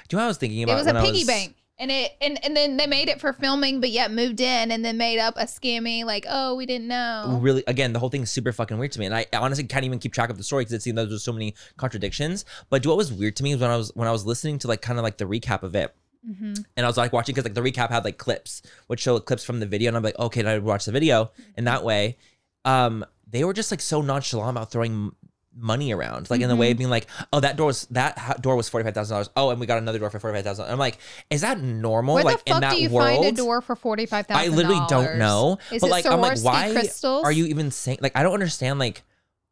[0.07, 0.73] Do you know I was thinking about?
[0.73, 1.55] It was a piggy bank.
[1.81, 4.83] And it and, and then they made it for filming, but yet moved in and
[4.83, 7.39] then made up a scammy like, oh, we didn't know.
[7.41, 9.85] Really, again, the whole thing is super fucking weird to me, and I honestly can't
[9.85, 12.43] even keep track of the story because it seemed that there's so many contradictions.
[12.69, 14.59] But do what was weird to me was when I was when I was listening
[14.59, 15.95] to like kind of like the recap of it,
[16.29, 16.53] Mm-hmm.
[16.75, 19.45] and I was like watching because like the recap had like clips, which show clips
[19.45, 22.17] from the video, and I'm like, okay, then I watch the video, and that way,
[22.65, 25.13] um, they were just like so nonchalant about throwing
[25.59, 26.77] money around, like in the way of Mm-hmm.
[26.79, 29.29] being like, oh, that door was that door was forty five thousand dollars.
[29.35, 30.65] Oh, and we got another door for forty five thousand.
[30.71, 30.97] I'm like,
[31.29, 32.15] is that normal?
[32.15, 33.07] Where like the in that do you world?
[33.23, 35.57] find a door for forty five I literally don't know.
[35.71, 37.23] Is but it like, I'm like, why crystals?
[37.25, 37.99] are you even saying?
[38.01, 38.79] Like, I don't understand.
[38.79, 39.03] Like,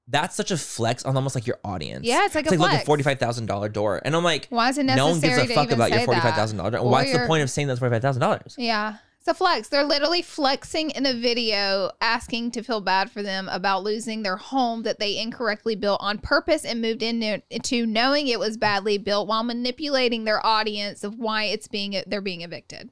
[0.08, 2.06] that's such a flex on almost like your audience.
[2.06, 2.84] Yeah, it's like a look, flex.
[2.84, 5.38] a forty five thousand dollar door, and I'm like, Why is it no one gives
[5.38, 6.76] a fuck about your forty five thousand dollars.
[6.76, 8.56] Or What's the point of saying that's forty five thousand dollars?
[8.58, 8.96] Yeah.
[9.28, 9.68] It's a flex.
[9.68, 14.38] They're literally flexing in a video asking to feel bad for them about losing their
[14.38, 19.28] home that they incorrectly built on purpose and moved into knowing it was badly built
[19.28, 22.90] while manipulating their audience of why it's being they're being evicted.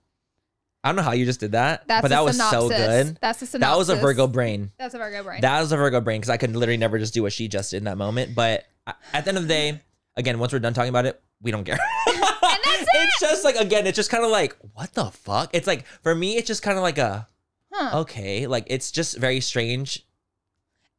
[0.83, 3.17] I don't know how you just did that, That's but that was so good.
[3.21, 3.71] That's a synopsis.
[3.71, 4.73] That was a Virgo brain.
[4.77, 5.39] That's a Virgo brain.
[5.39, 7.71] That was a Virgo brain because I could literally never just do what she just
[7.71, 8.35] did in that moment.
[8.35, 9.81] But uh, at the end of the day,
[10.17, 11.77] again, once we're done talking about it, we don't care.
[12.07, 15.49] and that's it's just like again, it's just kind of like what the fuck.
[15.53, 17.27] It's like for me, it's just kind of like a
[17.73, 17.99] Huh.
[18.01, 20.05] okay, like it's just very strange.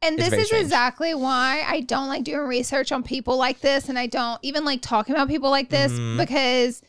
[0.02, 0.62] And It's this very is strange.
[0.64, 3.88] exactly why I don't like doing research on people like this.
[3.88, 6.18] And I don't even like talking about people like this Mhm.
[6.18, 6.82] because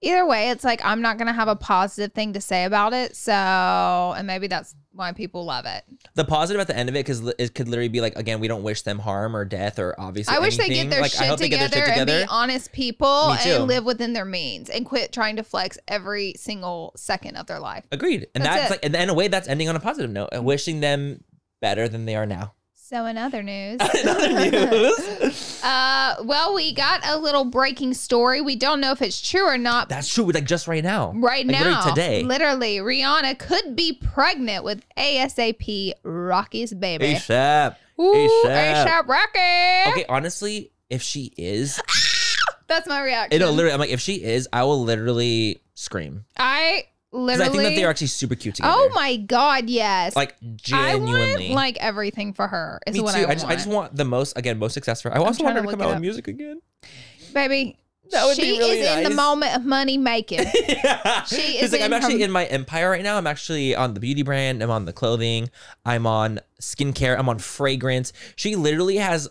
[0.00, 2.94] either way, it's like I'm not going to have a positive thing to say about
[2.94, 3.16] it.
[3.16, 5.84] So, and maybe that's why people love it.
[6.14, 8.48] The positive at the end of it, because it could literally be like again, we
[8.48, 10.34] don't wish them harm or death or obviously.
[10.34, 12.06] I wish they get their, like, I shit hope they together get their shit and
[12.06, 16.92] be honest people and live within their means and quit trying to flex every single
[16.96, 17.84] second of their life.
[17.92, 20.30] Agreed, and That's that's, like, and in a way, that's ending on a positive note,
[20.32, 21.24] and wishing them
[21.60, 22.54] better than they are now.
[22.86, 28.42] So, in other news, In other news, uh, well, we got a little breaking story.
[28.42, 30.30] We don't know if it's true or not, that's true.
[30.30, 32.22] Like just right now, right Like, now literally today.
[32.24, 37.76] literally rihanna could be pregnant with asap rocky's baby ASAP.
[37.98, 38.12] Ooh,
[38.44, 38.84] ASAP.
[38.84, 39.90] ASAP Rocky.
[39.92, 41.80] Okay, honestly, if she is,
[42.66, 43.40] That's my reaction.
[43.40, 43.72] it'll literally.
[43.72, 47.48] I'm like, if she is, I will literally scream I literally.
[47.48, 48.74] I think that they are actually super cute together.
[48.76, 50.16] Oh my god, yes.
[50.16, 51.46] Like I genuinely.
[51.46, 52.80] want like everything for her.
[52.86, 53.04] Is Me too.
[53.04, 53.32] what I, I, want.
[53.38, 55.16] just, I just want the most again, most success for her.
[55.16, 56.60] I also want her to to come out with music again.
[57.32, 57.78] baby.
[58.10, 60.40] That would be she really is in the moment of money making.
[60.68, 61.24] yeah.
[61.24, 63.16] She is like, I'm actually her- in my empire right now.
[63.16, 64.62] I'm actually on the beauty brand.
[64.62, 65.50] I'm on the clothing.
[65.86, 67.18] I'm on skincare.
[67.18, 68.12] I'm on fragrance.
[68.36, 69.30] She literally has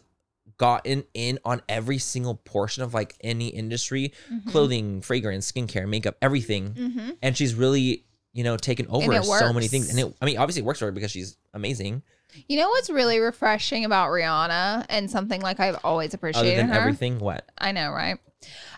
[0.58, 4.50] gotten in on every single portion of like any industry Mm-hmm.
[4.50, 6.74] clothing, fragrance, skincare, makeup, everything.
[6.76, 9.90] hmm And she's really, you know, taken over so many things.
[9.90, 12.04] And it, I mean, obviously it works for her because she's amazing.
[12.48, 16.68] You know what's really refreshing about Rihanna and something like I've always Other appreciated than
[16.70, 16.80] her.
[16.80, 17.48] everything, what?
[17.60, 18.18] I know, right?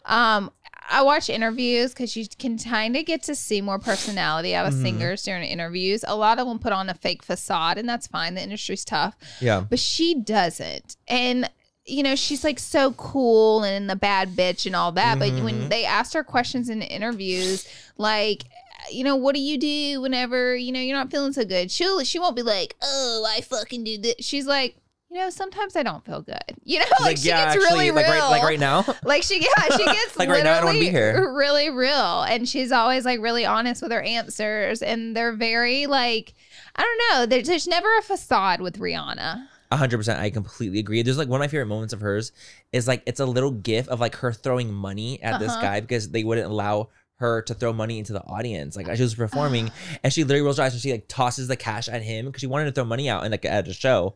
[0.06, 0.52] Um,
[0.88, 4.74] I watch interviews because you can kind of get to see more personality out of
[4.74, 4.82] Mhm.
[4.82, 6.04] singers during interviews.
[6.08, 8.36] A lot of them put on a fake facade, and that's fine.
[8.36, 9.62] The industry's tough, Yeah.
[9.62, 10.96] but she doesn't.
[11.08, 11.50] And
[11.86, 15.20] you know, she's like so cool and the bad bitch and all that.
[15.20, 15.70] But when Mhm.
[15.70, 17.68] they asked her questions in interviews,
[17.98, 18.44] like.
[18.92, 21.72] You know what do you do whenever you know you're not feeling so good?
[21.72, 24.14] She'll she won't be like, oh, I fucking do this.
[24.20, 24.76] She's like,
[25.10, 26.38] you know, sometimes I don't feel good.
[26.64, 28.14] You know, like, she gets really like real.
[28.22, 28.86] right, like right now.
[29.04, 31.34] Like she yeah, she gets Like right now, I don't wanna be here.
[31.36, 32.22] really real.
[32.30, 34.84] And she's always like really honest with her answers.
[34.84, 36.36] And they're very like
[36.76, 37.26] I don't know.
[37.26, 39.48] There's, there's never a facade with Rihanna.
[39.72, 40.20] A hundred percent.
[40.20, 41.02] I completely agree.
[41.02, 42.32] There's like one of my favorite moments of hers
[42.72, 45.62] is like it's a little gif of like her throwing money at this Uh-huh.
[45.62, 48.76] guy because they wouldn't allow her to throw money into the audience.
[48.76, 49.72] Like she was performing,
[50.04, 52.42] and she literally rolls her eyes and she like tosses the cash at him because
[52.42, 54.16] she wanted to throw money out and like at a show,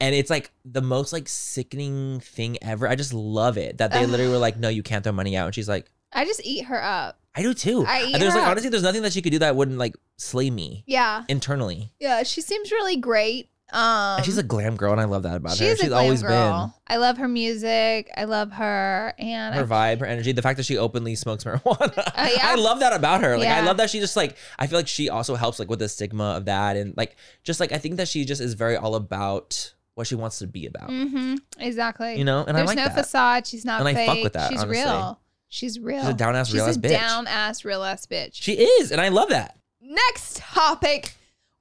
[0.00, 2.88] and it's like the most like sickening thing ever.
[2.88, 5.46] I just love it that they literally were like, "No, you can't throw money out,"
[5.46, 5.90] and she's like.
[6.12, 7.18] I just eat her up.
[7.34, 7.84] I do too.
[7.86, 8.50] I eat And there's her like up.
[8.52, 11.24] honestly, there's nothing that she could do that wouldn't like slay me Yeah.
[11.28, 11.92] internally.
[11.98, 12.22] Yeah.
[12.22, 13.50] She seems really great.
[13.72, 15.56] Um And she's a glam girl, and I love that about her.
[15.56, 16.74] she's She's a glam always girl.
[16.86, 18.10] I love her music.
[18.16, 19.12] I love her.
[19.18, 21.92] And her I, vibe, her energy, the fact that she openly smokes marijuana.
[21.96, 22.38] Oh, yeah?
[22.42, 23.36] I love that about her.
[23.36, 25.80] Like I love that she just like I feel like she also helps like with
[25.80, 28.76] the stigma of that and like just like I think that she just is very
[28.76, 30.88] all about what she wants to be about.
[30.90, 31.36] Mm-hmm.
[31.58, 32.18] exactly.
[32.18, 32.94] You know, and There's I like no that.
[32.94, 33.46] facade.
[33.46, 34.08] She's not And I fake.
[34.08, 34.84] fuck with that, She's honestly.
[34.84, 35.20] real.
[35.48, 36.00] She's real.
[36.02, 36.90] She's a down ass real ass a bitch.
[36.90, 38.30] down ass real ass bitch.
[38.34, 39.58] She is, and I love that.
[39.80, 41.14] Next topic.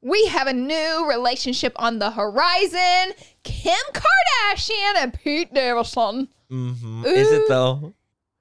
[0.07, 3.15] We have a new relationship on the horizon.
[3.43, 6.27] Kim Kardashian and Pete Davidson.
[6.47, 7.95] hmm Is it though?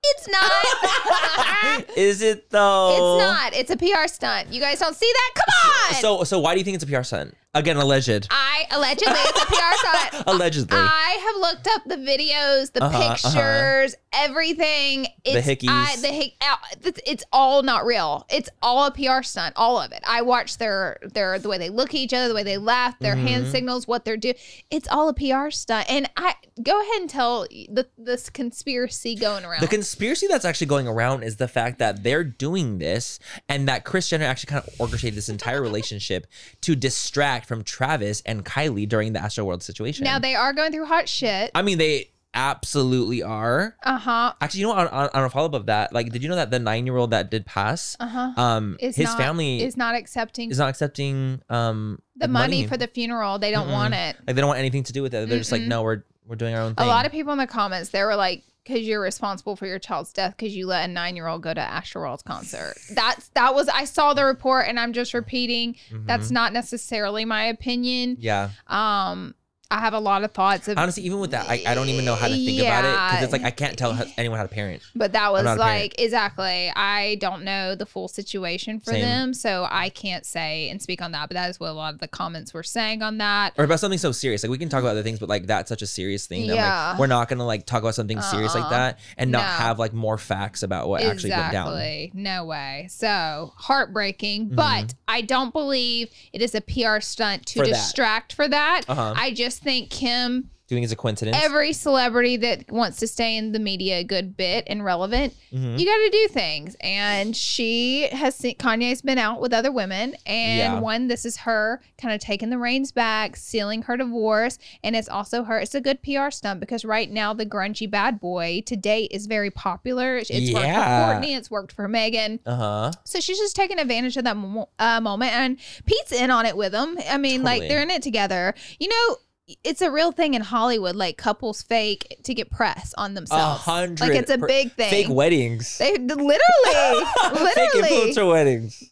[0.06, 1.84] It's not.
[1.96, 2.90] is it though?
[2.92, 3.54] It's not.
[3.54, 4.52] It's a PR stunt.
[4.52, 5.30] You guys don't see that?
[5.36, 6.02] Come on.
[6.02, 7.34] So so why do you think it's a PR stunt?
[7.54, 8.26] Again, alleged.
[8.30, 10.24] I allegedly it's a PR stunt.
[10.26, 10.76] Allegedly.
[10.76, 13.14] I have looked up the videos, the Uh-huh, uh-huh.
[13.14, 15.06] pictures, everything.
[15.24, 15.68] It's, hickeys.
[15.68, 18.26] I, the hic- uh, it's, it's all not real.
[18.30, 19.54] It's all a PR stunt.
[19.56, 20.02] All of it.
[20.06, 22.98] I watch their their the way they look at each other, the way they laugh,
[22.98, 23.50] their hand Mhm.
[23.52, 24.34] signals, what they're doing.
[24.70, 25.88] It's all a PR stunt.
[25.90, 29.60] And I go ahead and tell the this conspiracy going around.
[29.60, 33.84] The conspiracy that's actually going around is the fact that they're doing this and that
[33.84, 36.26] Kris Jenner actually kind of orchestrated this entire relationship
[36.62, 40.04] to distract from Travis and Kylie during the Astro World situation.
[40.04, 41.50] now they are going through hot shit.
[41.54, 42.10] I mean, they
[42.48, 43.76] absolutely are.
[43.82, 44.32] Uh huh.
[44.40, 44.92] Actually, you know what?
[44.92, 46.86] On, on, on a follow up of that, like, did you know that the nine
[46.86, 48.32] year old that did pass, Uh huh.
[48.36, 52.76] um, Is his not, family is not accepting is not accepting um the money, for
[52.76, 53.38] the funeral.
[53.38, 53.72] They don't Mm-mm.
[53.72, 54.16] want it.
[54.26, 55.28] like they don't want anything to do with it.
[55.28, 56.84] They're just like, no, we're we're doing our own thing.
[56.86, 59.78] A lot of people in the comments, they were like, because you're responsible for your
[59.78, 62.74] child's death because you let a nine year old go to Astroworld's concert.
[62.90, 65.76] That's that was I saw the report and I'm just repeating.
[65.90, 66.06] Mhm.
[66.06, 68.16] That's not necessarily my opinion.
[68.18, 68.50] yeah.
[68.66, 69.34] Um,
[69.70, 72.04] I have a lot of thoughts of, Honestly, even with that, I, I don't even
[72.04, 74.44] know how to think about it because it's like I can't tell how, anyone how
[74.44, 74.82] to parent.
[74.94, 75.58] but that was parent.
[75.60, 76.70] like exactly.
[76.76, 79.00] I don't know the full situation for Same.
[79.02, 81.28] them, so I can't say and speak on that.
[81.28, 83.54] But that is what a lot of the comments were saying on that.
[83.58, 84.42] or about something so serious.
[84.44, 86.54] Like we can talk about other things, but like that's such a serious thing that
[86.56, 86.90] Yeah.
[86.90, 88.70] like we're not gonna like talk about something serious like Uh-uh.
[88.70, 89.64] that and not No.
[89.64, 91.68] have like more facts about what actually went down.
[91.68, 92.10] Exactly.
[92.14, 92.86] No way.
[92.90, 97.60] So heartbreaking, but I don't believe it is a PR stunt to Mm-hmm.
[97.64, 97.76] For that.
[97.76, 98.82] distract for that.
[98.88, 99.14] Uh-huh.
[99.16, 101.36] I just think Kim, Do you think it's a coincidence?
[101.42, 105.78] every celebrity that wants to stay in the media a good bit and relevant, Mhm.
[105.78, 106.74] you got to do things.
[106.80, 110.80] And she has seen Kanye's been out with other women, and Yeah.
[110.80, 115.06] one, this is her kind of taking the reins back, sealing her divorce, and it's
[115.08, 115.58] also her.
[115.60, 119.26] It's a good PR stunt because right now the grungy bad boy to date is
[119.26, 120.16] very popular.
[120.16, 121.20] It's worked for Yeah.
[121.20, 122.40] Kourtney, it's worked for Megan.
[122.46, 122.92] Uh huh.
[123.04, 126.56] So she's just taking advantage of that mo- uh, moment, and Pete's in on it
[126.56, 126.96] with them.
[127.10, 128.54] I mean, like they're in it together.
[128.80, 129.16] You know,
[129.62, 130.96] it's a real thing in Hollywood.
[130.96, 133.62] Like couples fake to get press on A themselves.
[133.62, 134.00] hundred.
[134.00, 134.90] Like it's a per- big thing.
[134.90, 135.78] Fake weddings.
[135.78, 136.24] They literally,
[137.32, 138.82] literally Fake influencer weddings.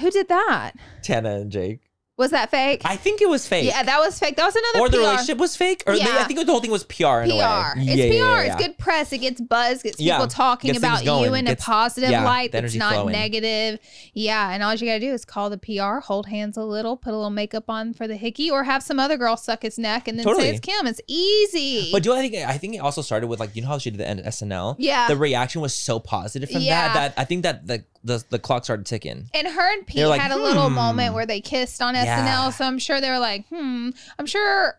[0.00, 0.72] Who did that?
[1.02, 1.80] Tana and Jake.
[2.18, 2.80] Was that fake?
[2.84, 3.66] I think it was fake.
[3.66, 4.36] yeah, that was fake.
[4.36, 5.02] That was another or the PR.
[5.02, 7.40] relationship was fake, or they, I think the whole thing was PR in a way.
[7.42, 7.78] PR.
[7.78, 8.14] It's Yeah, yeah, PR.
[8.14, 9.12] yeah, It's good press.
[9.12, 9.82] It gets buzz.
[9.82, 10.14] Gets Yeah.
[10.14, 13.12] people talking Gets about you in Gets- a positive yeah, light that's not flowing.
[13.12, 13.80] negative.
[14.14, 17.12] Yeah, and all you gotta do is call the PR, hold hands a little, put
[17.12, 20.08] a little makeup on for the hickey, or have some other girl suck his neck
[20.08, 20.44] and then Totally.
[20.44, 20.86] say it's Kim.
[20.86, 21.90] It's easy.
[21.92, 23.90] But do I think I think it also started with like you know how she
[23.90, 24.76] did the end SNL.
[24.78, 25.06] Yeah.
[25.08, 26.94] The reaction was so positive from Yeah.
[26.94, 29.28] that that I think that the the, the clock started ticking.
[29.34, 30.74] and her and Pete They're like, had a little hmm.
[30.74, 32.50] moment where they kissed on SNL, Yeah.
[32.50, 33.90] so I'm sure they were like, hmm.
[34.18, 34.78] I'm sure.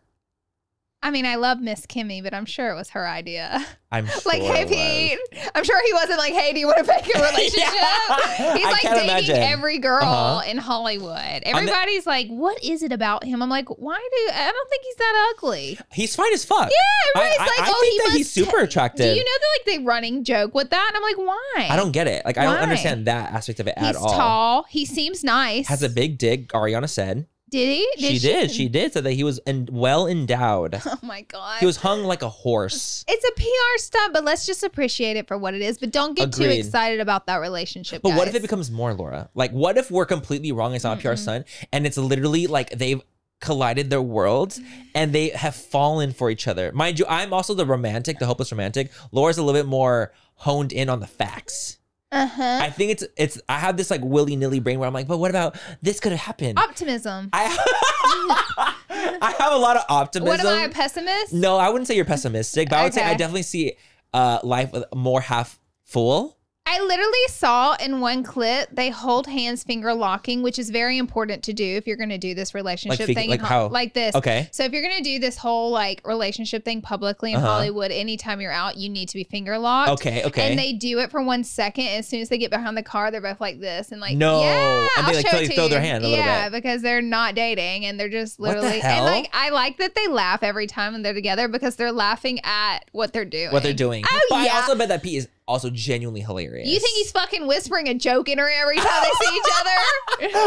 [1.08, 3.66] I mean, I love Miss Kimmy, but I'm sure it was her idea.
[3.94, 5.16] I'm sure like, hey.
[5.32, 5.50] Pete.
[5.56, 7.60] I'm sure he wasn't like, hey, do you want to make a relationship?
[7.74, 8.56] Yeah.
[8.58, 9.38] He's I like dating imagine.
[9.38, 10.42] every girl Uh-huh.
[10.50, 11.44] in Hollywood.
[11.46, 13.42] Everybody's like, what is it about him?
[13.42, 15.80] I'm like, why do I don't think he's that ugly?
[15.94, 16.70] He's fine as fuck.
[16.70, 19.06] Yeah, everybody's I- like, I oh, think he that must he's super attractive.
[19.14, 20.86] Do you know that like they running joke with that?
[20.94, 21.68] And I'm like, why?
[21.70, 22.26] I don't get it.
[22.26, 24.10] Like I don't understand that aspect of it He's at all.
[24.12, 24.64] tall.
[24.70, 25.68] He seems nice.
[25.68, 26.50] Has a big dick.
[26.50, 28.10] Ariana said Did he?
[28.10, 28.52] she did.
[28.52, 28.92] She did.
[28.92, 30.82] Said that he was en- well endowed.
[30.86, 31.60] Oh my god.
[31.60, 33.06] he was hung like a horse.
[33.08, 35.78] it's a PR stunt, but let's just appreciate it for what it is.
[35.78, 38.02] But don't get too excited about that relationship.
[38.02, 39.30] But what if it becomes more, Laura?
[39.36, 40.74] Like, what if we're completely wrong?
[40.76, 43.02] It's not a PR stunt, and it's literally like they've
[43.40, 44.60] collided their worlds
[44.96, 46.72] and they have fallen for each other.
[46.72, 48.92] Mind you, I'm also the romantic, the hopeless romantic.
[49.12, 51.78] Laura's a little bit more honed in on the facts.
[52.12, 52.60] Uh-huh.
[52.62, 53.42] I think it's it's.
[53.50, 56.00] I have this like willy nilly brain where I'm like, but what about this?
[56.00, 56.58] Could have happened.
[56.58, 57.30] Optimism.
[57.34, 57.46] I
[59.22, 60.30] I have a lot of optimism.
[60.30, 61.34] What am I, a pessimist?
[61.34, 63.74] No, I wouldn't say you're pessimistic, but I would say I definitely see
[64.14, 66.37] uh life with more half full.
[66.70, 71.42] I literally saw in one clip they hold hands finger locking, which is very important
[71.44, 73.30] to do if you're going to do this relationship fig- thing.
[73.30, 73.68] like in how?
[73.68, 74.14] Like this.
[74.16, 74.50] Okay.
[74.52, 77.48] So if you're going to do this whole like relationship thing publicly in Uh-huh.
[77.48, 79.92] Hollywood, anytime you're out, you need to be finger locked.
[79.92, 80.50] Okay, okay.
[80.50, 81.88] And they do it for one second.
[81.88, 84.42] As soon as they get behind the car, they're both like this and like No.
[84.42, 86.50] Yeah, And they, I'll like, show throw- it to throw their hand a little yeah,
[86.50, 86.62] bit.
[86.62, 89.06] because they're not dating and they're just What the literally hell?
[89.08, 92.42] and like I like that they laugh every time when they're together because they're laughing
[92.44, 93.52] at what they're doing.
[93.54, 94.04] What they're doing.
[94.12, 94.56] Oh but yeah.
[94.56, 96.68] I also bet that Pete is also genuinely hilarious.
[96.68, 99.80] You think he's fucking whispering a joke in her every time they see each other?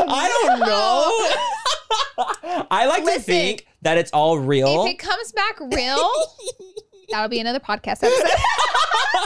[0.09, 1.11] I don't know.
[2.71, 3.21] I like Listen.
[3.21, 4.85] to think that it's all real.
[4.85, 6.11] If it comes back real,
[7.11, 8.31] that'll be another podcast episode.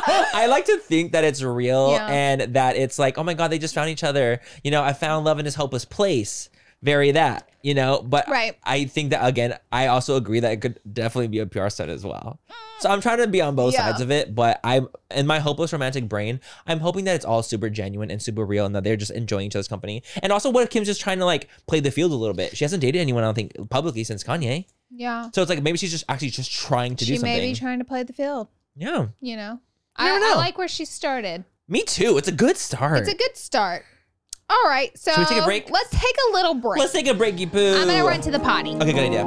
[0.06, 2.06] I like to think that it's real Yeah.
[2.08, 4.40] and that it's like, oh my God, they just found each other.
[4.62, 6.48] You know, I found love in this hopeless place.
[6.84, 8.56] Very that, you know, but Right.
[8.62, 11.90] I think that again, I also agree that it could definitely be a PR stunt
[11.90, 12.38] as well.
[12.80, 13.88] So I'm trying to be on both Yeah.
[13.88, 17.42] sides of it, but I'm in my hopeless romantic brain, I'm hoping that it's all
[17.42, 20.02] super genuine and super real and that they're just enjoying each other's company.
[20.22, 22.54] And also what if Kim's just trying to like play the field a little bit.
[22.56, 24.66] She hasn't dated anyone, I don't think, publicly since Kanye.
[24.90, 25.30] yeah.
[25.34, 27.32] So it's like maybe she's just actually just trying to do something.
[27.34, 29.06] She may be trying to play the field, yeah.
[29.20, 29.60] you know.
[29.96, 30.34] I, I know.
[30.36, 31.44] like where she started.
[31.66, 32.18] Me too.
[32.18, 32.98] It's a good start.
[32.98, 33.84] It's a good start.
[34.54, 35.68] All right, so Should we take a break?
[35.68, 36.78] Let's take a little break.
[36.78, 37.74] Let's take a breaky poo.
[37.74, 38.76] I'm gonna run to the potty.
[38.76, 39.24] Okay, good idea.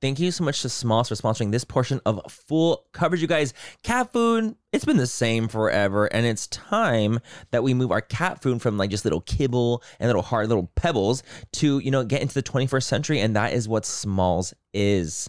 [0.00, 3.52] Thank you so much to Smalls for sponsoring this portion of fool coverage, you guys.
[3.82, 7.18] Cat food, it's been the same forever, and it's time
[7.50, 10.70] that we move our cat food from like just little kibble and little hard little
[10.76, 11.22] pebbles
[11.54, 15.28] to, you know, get into the 21st century, and that is what Smalls is.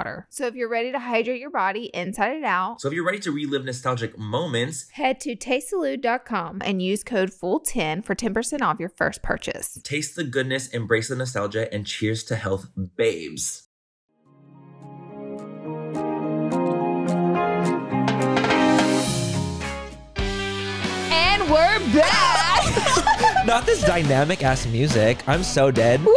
[0.29, 3.19] So if you're ready to hydrate your body inside and out, So if you're ready
[3.19, 8.89] to relive nostalgic moments, head to tastesalud.com and use code FOOL10 for 10% off your
[8.89, 9.79] first purchase.
[9.83, 13.67] taste the goodness, embrace the nostalgia, and cheers to health, babes.
[21.13, 23.45] And we're back.
[23.45, 25.17] Not this dynamic ass music.
[25.27, 26.03] I'm so dead.
[26.03, 26.13] Woo!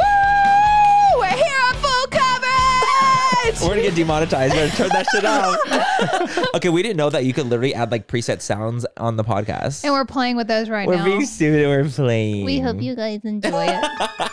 [3.44, 3.60] Coverage.
[3.62, 4.54] We're gonna get demonetized.
[4.54, 6.50] We're gonna turn that shit off.
[6.56, 9.84] okay, we didn't know that you could literally add like preset sounds on the podcast.
[9.84, 10.94] and we're playing with those right now.
[10.94, 11.04] we're now.
[11.04, 11.66] being stupid.
[11.66, 12.44] We're playing.
[12.44, 13.84] we hope you guys enjoy it.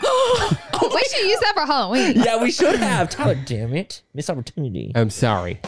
[0.92, 2.12] we should use that for Halloween.
[2.16, 3.10] Yeah, we should have.
[3.10, 4.92] Tyler, damn it, missed opportunity.
[4.94, 5.60] I'm sorry.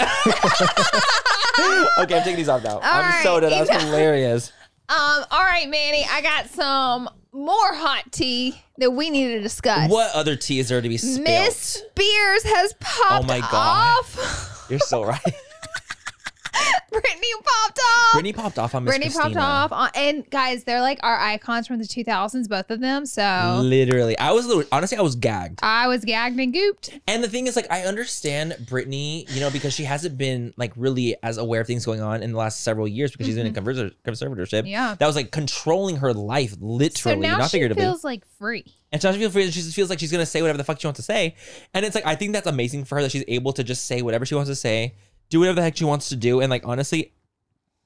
[0.00, 0.08] okay,
[1.98, 2.80] I'm taking these off now.
[2.82, 3.50] I'm right, so done.
[3.50, 4.52] That was you know- hilarious.
[4.88, 9.90] Um, all right, Manny, I got some more hot tea that we need to discuss.
[9.90, 11.22] What other tea is there to be spilled?
[11.24, 13.98] Miss Spears has popped Oh my God.
[13.98, 14.66] off.
[14.70, 15.20] You're so right.
[16.92, 18.14] Britney popped off.
[18.22, 19.72] Britney popped off on Miss Britney popped off.
[19.72, 23.04] on- and guys, they're like our icons from the 2000s, both of them.
[23.06, 25.60] So Literally, I was a little, honestly, I was gagged.
[25.62, 26.98] I was gagged and gooped.
[27.06, 30.72] And the thing is, like, I understand Britney, you know, because she hasn't been like
[30.76, 33.46] really as aware of things going on in the last several years because she's been
[33.46, 33.96] in conservatorship.
[34.04, 34.66] Mm-hmm.
[34.66, 34.94] Yeah.
[34.98, 37.82] that was like controlling her life, So literally, now not she figuratively.
[37.82, 38.64] feels like free.
[38.92, 39.44] and so she feels free.
[39.50, 41.34] She just feels like she's gonna say whatever the fuck she wants to say.
[41.74, 44.02] And it's like I think that's amazing for her that she's able to just say
[44.02, 44.94] whatever she wants to say,
[45.28, 47.12] do whatever the heck she wants to do, and like honestly,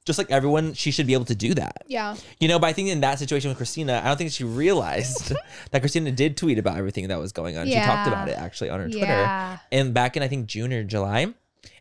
[0.07, 1.85] just like everyone, she should be able to do that.
[1.87, 2.17] Yeah.
[2.39, 5.33] You know, but I think in that situation with Christina, I don't think she realized
[5.71, 7.67] that Christina did tweet about everything that was going on.
[7.67, 9.07] She talked about it actually on her Twitter.
[9.07, 9.59] Yeah.
[9.71, 11.35] And back in I think June or July.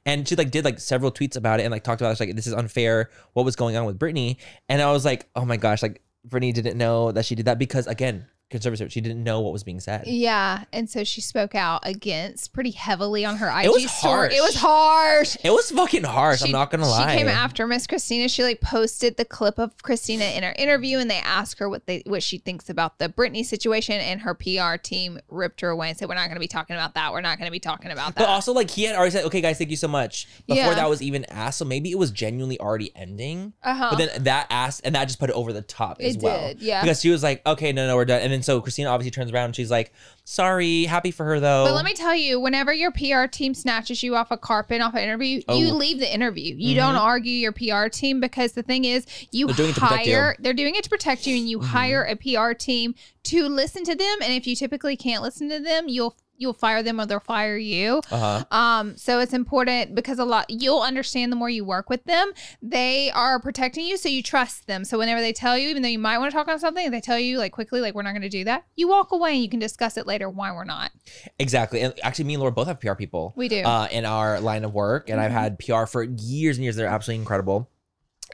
[0.06, 2.36] And she like did like several tweets about it and like talked about it, like
[2.36, 4.38] this is unfair, what was going on with Britney.
[4.68, 7.58] And I was like, oh my gosh, like Britney didn't know that she did that
[7.58, 10.06] because again, conservative, she didn't know what was being said.
[10.08, 10.64] Yeah.
[10.74, 14.36] And so she spoke out against pretty heavily on her IG It was story.
[14.36, 15.38] It was harsh.
[15.44, 16.42] It was fucking harsh.
[16.44, 17.12] I'm not gonna lie.
[17.12, 18.28] She came after Miss Christina.
[18.28, 21.86] She like posted the clip of Christina in her interview, and they asked her what
[21.86, 25.90] they what she thinks about the Britney situation, and her PR team ripped her away
[25.90, 27.12] and said, "We're not going to be talking about that.
[27.12, 29.26] We're not going to be talking about that." But also, like he had already said,
[29.26, 30.74] "Okay, guys, thank you so much." Before Yeah.
[30.76, 33.54] that was even asked, so maybe it was genuinely already ending.
[33.64, 33.88] Uh-huh.
[33.92, 36.48] But then that asked, and that just put it over the top as It well.
[36.48, 36.82] did, yeah.
[36.82, 39.32] Because she was like, "Okay, no, no, we're done." And then so Christina obviously turns
[39.32, 42.72] around and she's like, "Sorry, happy for her though." But let me tell you, whenever
[42.74, 45.56] your PR team snatches you off a carpet, off an interview, Oh.
[45.56, 45.66] Mm-hmm.
[45.68, 46.56] you leave the interview.
[46.58, 49.82] You don't argue your PR team because the thing is, you They're doing it you.
[49.82, 49.96] Mm-hmm.
[49.96, 50.36] hire.
[50.40, 53.96] They're doing it to protect you, and you hire a PR team to listen to
[53.96, 54.18] them.
[54.22, 57.58] And if you typically can't listen to them, you'll you'll fire them or they'll fire
[57.58, 58.02] you.
[58.10, 58.58] Uh huh.
[58.58, 62.32] Um, so it's important because a lot you'll understand the more you work with them.
[62.62, 64.84] They are protecting you, so you trust them.
[64.86, 67.02] So whenever they tell you, even though you might want to talk on something, they
[67.02, 69.44] tell you like quickly, like we're not going to do that, you walk away and
[69.44, 70.92] you can discuss it later why we're not.
[71.38, 71.82] Exactly.
[71.82, 73.34] And actually, me and Laura both have PR people.
[73.36, 73.58] We do.
[73.58, 73.68] Mm-hmm.
[73.68, 76.76] uh, in our line of work, and I've had PR for years and years.
[76.78, 77.70] They're absolutely incredible.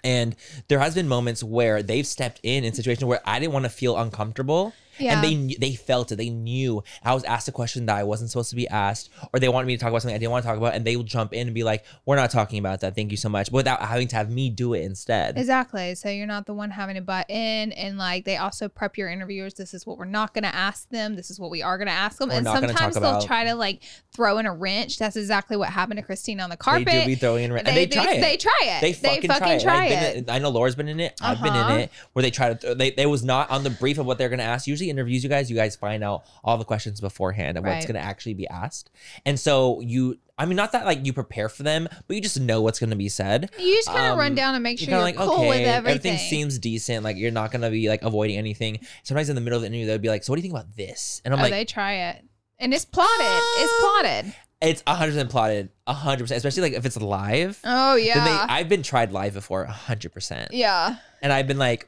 [0.03, 0.35] And
[0.67, 3.69] there has been moments where they've stepped in in situations where I didn't want to
[3.69, 4.73] feel uncomfortable.
[4.99, 5.21] Yeah.
[5.21, 6.15] And they they felt it.
[6.15, 9.39] They knew I was asked a question that I wasn't supposed to be asked, or
[9.39, 10.95] they wanted me to talk about something I didn't want to talk about, and they
[10.95, 12.95] will jump in and be like, "We're not talking about that.
[12.95, 15.37] Thank you so much," without having to have me do it instead.
[15.37, 15.95] Exactly.
[15.95, 19.09] So you're not the one having to butt in, and like they also prep your
[19.09, 19.53] interviewers.
[19.53, 21.15] This is what we're not going to ask them.
[21.15, 22.29] This is what we are going to ask them.
[22.29, 23.81] We're and not gonna talk sometimes they'll about- try to like
[24.15, 24.97] throw in a wrench.
[24.97, 26.87] That's exactly what happened to Christine on the they carpet.
[26.87, 28.21] do be throwing in, and they, do- try it.
[28.21, 28.81] They try it.
[28.81, 29.63] They fucking, try, it.
[29.65, 31.13] And I've been in- I know Laura's been in it.
[31.21, 31.73] I've been Uh-huh.
[31.75, 32.75] in it where they try to.
[32.75, 34.67] They they was not on the brief of what they're gonna ask.
[34.67, 37.99] Usually interviews, you guys, you guys find out all the questions beforehand and what's gonna
[37.99, 38.91] actually be asked.
[39.25, 42.39] And so you, I mean, not that like you prepare for them, but you just
[42.39, 43.49] know what's gonna be said.
[43.59, 45.67] You just kind of Um, run down and make You're sure you're, kinda cool with
[45.67, 46.17] everything.
[46.17, 47.03] seems decent.
[47.03, 48.79] Like you're not gonna be like avoiding anything.
[49.03, 50.53] Sometimes in the middle of the interview, they'll be like, "So what do you think
[50.53, 52.23] about this?" And I'm oh, like, they try it,
[52.59, 53.11] and it's plotted.
[53.25, 54.35] it's Um, plotted.
[54.61, 58.67] "It's 100 percent plotted, 100 percent, especially like if it's live." Oh yeah, they, I've
[58.69, 60.97] been tried live before, 100 percent, yeah.
[61.21, 61.87] and I've been like.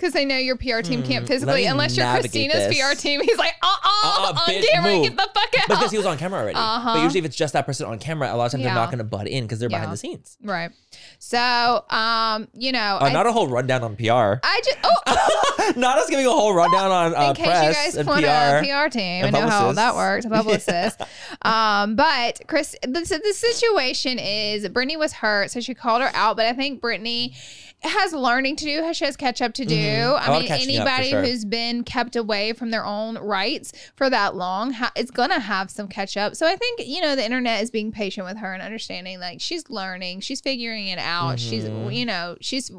[0.00, 2.80] Because they know your PR team can't Hmm, physically, me unless you're navigate Christina's this.
[2.80, 3.20] PR team.
[3.20, 5.02] He's like, uh uh Uh-uh, on bitch, camera, move.
[5.04, 5.68] get the fuck out.
[5.68, 6.56] because he was on camera already.
[6.56, 6.94] Uh-huh.
[6.94, 8.74] But usually, if it's just that person on camera, a lot of times they're Yeah.
[8.74, 9.76] not going to butt in because they're Yeah.
[9.78, 10.38] behind the scenes.
[10.42, 10.70] right.
[11.18, 14.40] So, um, you know, Uh, I, not a whole rundown on PR.
[14.42, 17.74] I just oh, not us giving a whole rundown on uh, in case press you
[17.74, 18.30] guys and want PR.
[18.30, 21.00] a PR team and and know how that works, a publicist.
[21.42, 26.10] um, but Chris, the, so the situation is Britney was hurt, so she called her
[26.14, 26.36] out.
[26.36, 27.34] But I think Britney
[27.82, 28.94] has learning to do.
[28.94, 29.74] She has catch up to do.
[29.74, 30.20] Mhm.
[30.20, 31.22] I mean, up, for anybody sure.
[31.24, 35.70] who's been kept away from their own rights for that long, ha- it's gonna have
[35.70, 36.36] some catch up.
[36.36, 39.40] So I think you know the internet is being patient with her and understanding like
[39.40, 41.38] she's learning, she's figuring it out.
[41.38, 41.94] She's Mhm.
[41.94, 42.70] you know she's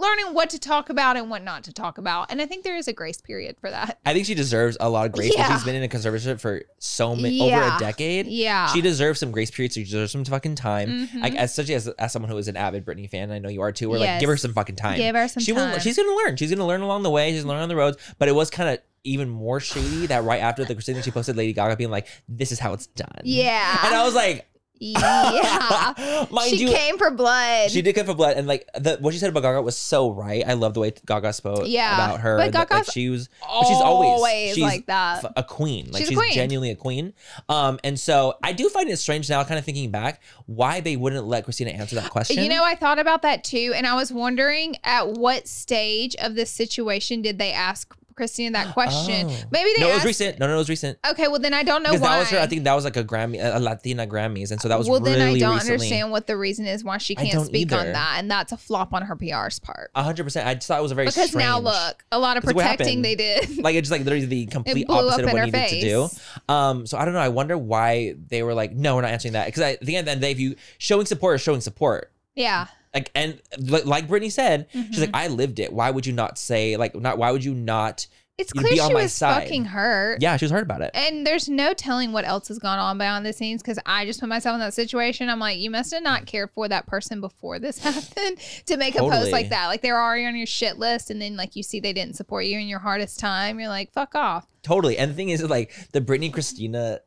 [0.00, 2.30] learning what to talk about and what not to talk about.
[2.30, 3.98] And I think there is a grace period for that.
[4.06, 5.32] I think she deserves a lot of grace.
[5.34, 5.40] Yeah.
[5.48, 5.54] Yeah.
[5.56, 8.26] She's been in a conservatorship for so many over a decade.
[8.26, 8.66] Yeah.
[8.68, 9.74] She deserves some grace periods.
[9.74, 11.08] She deserves some fucking time.
[11.08, 11.20] Mhm.
[11.20, 13.60] Like as such as as someone who is an avid Britney fan, I know you
[13.62, 13.90] are too.
[13.90, 14.08] We're Yes.
[14.14, 14.96] like, give her some fucking time.
[14.96, 15.72] Give her some she time.
[15.72, 15.78] will.
[15.78, 16.36] She's gonna learn.
[16.36, 17.32] She's gonna learn along the way.
[17.32, 17.96] She's gonna learn on the roads.
[18.18, 21.34] But it was kind of even more shady that right after the Christina, she posted
[21.36, 23.78] Lady Gaga being like, "This is how it's done." Yeah.
[23.86, 24.46] And I was like,
[24.80, 26.26] yeah.
[26.30, 27.70] mind she you, came for blood.
[27.70, 30.10] she did come for blood, and like the what she said about Gaga was so
[30.10, 30.42] right.
[30.46, 32.38] I love the way Gaga spoke Yeah, about her.
[32.38, 35.24] but that, like she was, but she's always, always she's like that.
[35.24, 35.90] f- a queen.
[35.90, 36.32] Like She's a queen.
[36.32, 37.12] genuinely a queen.
[37.48, 40.96] Um, and so I do find it strange now, kind of thinking back, why they
[40.96, 42.42] wouldn't let Christina answer that question.
[42.42, 46.34] You know, I thought about that too, and I was wondering at what stage of
[46.34, 49.28] this situation did they ask Christina that question.
[49.30, 49.36] Oh.
[49.50, 50.38] Maybe they no, it was recent.
[50.38, 50.98] No, no, it was recent.
[51.08, 51.98] Okay, well then I don't know why.
[51.98, 52.38] that was her.
[52.38, 55.00] I think that was like a Grammy, a Latina Grammys, and so that was well,
[55.00, 55.74] really then I don't recently.
[55.74, 58.58] understand what the reason is why she can't don't speak on that, and that's a
[58.58, 59.90] flop on her PR's part.
[59.94, 60.46] A hundred percent.
[60.46, 63.00] I just thought it was a very Because now look, a lot of Because protecting
[63.00, 63.56] they did.
[63.62, 66.08] like it's just like literally the complete opposite of what her you needed to do.
[66.52, 67.20] Um, so I don't know.
[67.20, 69.46] I wonder why they were like, no, we're not answering that.
[69.46, 72.12] Because at the end of the day, if you showing support is showing support.
[72.34, 75.00] yeah, Like and like Britney said, she's Mm-hmm.
[75.00, 75.72] like, I lived it.
[75.72, 77.18] Why would you not say like not?
[77.18, 78.06] Why would you not?
[78.38, 79.42] it's clear she my was side.
[79.42, 80.22] fucking hurt.
[80.22, 80.90] Yeah, she was hurt about it.
[80.94, 84.18] And there's no telling what else has gone on behind the scenes because I just
[84.18, 85.28] put myself in that situation.
[85.28, 88.94] I'm like, you must have not cared for that person before this happened to make
[88.96, 89.66] a post like that.
[89.66, 92.46] Like they're already on your shit list, and then like you see they didn't support
[92.46, 93.60] you in your hardest time.
[93.60, 94.46] You're like, fuck off.
[94.62, 94.96] Totally.
[94.96, 97.00] And the thing is, like the Britney Christina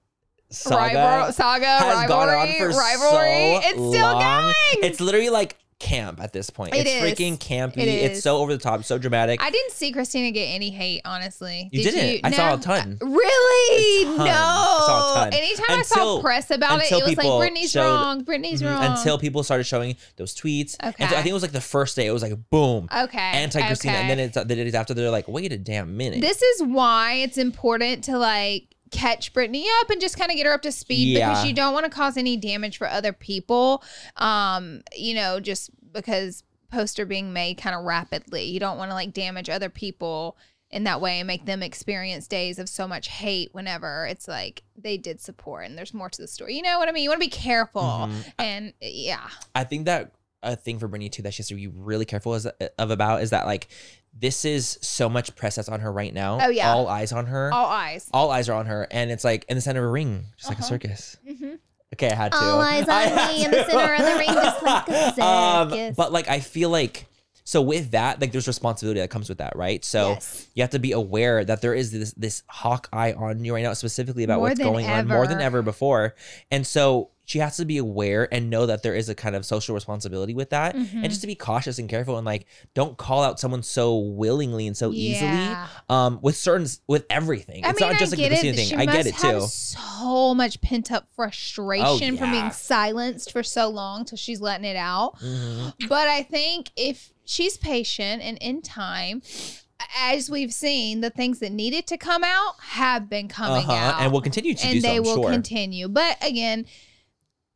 [0.52, 3.56] saga Rival- saga, has gone on rivalry, for rivalry.
[3.56, 4.22] so It's still long.
[4.44, 4.54] going.
[4.84, 6.74] It's literally like camp at this point.
[6.76, 7.02] It it's is.
[7.02, 7.78] freaking campy.
[7.78, 9.42] It It's so over the top, so dramatic.
[9.42, 11.70] I didn't see Christina get any hate, honestly.
[11.72, 12.12] You Did didn't.
[12.14, 12.20] You?
[12.24, 12.62] I saw a No.
[12.62, 12.98] ton.
[13.02, 14.04] Really?
[14.04, 14.26] A ton.
[14.26, 14.32] No.
[14.34, 15.34] I saw a ton.
[15.34, 18.24] Anytime I saw Until- press about it, it was like Britney's showed- wrong.
[18.24, 18.72] Britney's Mhm.
[18.72, 18.86] wrong.
[18.98, 20.76] Until people started showing those tweets.
[20.80, 22.06] And so I think it was like the first day.
[22.06, 24.26] It was like boom, okay, anti Christina, and then okay.
[24.26, 26.22] it's the days after they're like, wait a damn minute.
[26.22, 28.64] This is why it's important to like
[28.94, 31.74] catch Britney up and just kind of get her up to speed because you don't
[31.74, 33.84] want to cause any damage for other people.
[34.18, 38.44] Um, you know, just because posts are being made kind of rapidly.
[38.44, 40.38] You don't want to like damage other people
[40.72, 44.64] in that way and make them experience days of so much hate whenever it's like
[44.76, 46.56] they did support and there's more to the story.
[46.56, 47.04] You know what I mean?
[47.04, 47.82] You want to be careful.
[47.82, 48.34] Mhm.
[48.40, 49.28] And yeah.
[49.54, 52.34] I think that a thing for Britney too that she has to be really careful
[52.34, 53.68] is, of about is that like
[54.18, 56.40] this is so much press that's on her right now.
[56.42, 56.72] Oh, yeah.
[56.72, 57.52] all eyes on her.
[57.54, 58.10] All eyes.
[58.14, 60.50] all eyes are on her, and it's like in the center of a ring, just
[60.50, 60.70] like a Uh-huh.
[60.70, 61.18] circus.
[61.30, 61.60] Mhm.
[61.94, 62.38] Okay, I had to.
[62.38, 65.96] All eyes on me in the center of the ring, just like a Um, circus.
[65.96, 67.06] but like, I feel like
[67.46, 69.84] so with that, like, there's responsibility that comes with that, right?
[69.84, 70.48] So Yes.
[70.56, 73.64] you have to be aware that there is this this hawk eye on you right
[73.64, 75.58] now, specifically about More what's going on more than ever.
[75.58, 76.16] ever before,
[76.52, 77.10] and so.
[77.26, 80.34] She has to be aware and know that there is a kind of social responsibility
[80.34, 80.94] with that, Mhm.
[80.96, 84.68] and just to be cautious and careful, and like don't call out someone so willingly
[84.68, 85.56] and so easily.
[85.90, 88.56] Um, with certain with everything, I it's mean, not just I like the get it.
[88.58, 88.68] thing.
[88.68, 89.40] She I get it too.
[89.48, 92.42] so much pent up frustration from yeah.
[92.42, 95.18] being silenced for so long till she's letting it out.
[95.22, 95.88] Mhm.
[95.88, 99.22] But I think if she's patient and in time,
[99.98, 104.02] as we've seen, the things that needed to come out have been coming Uh-huh, out,
[104.02, 105.32] and will continue to do and so, they I'm will sure.
[105.32, 105.88] continue.
[105.88, 106.66] But again,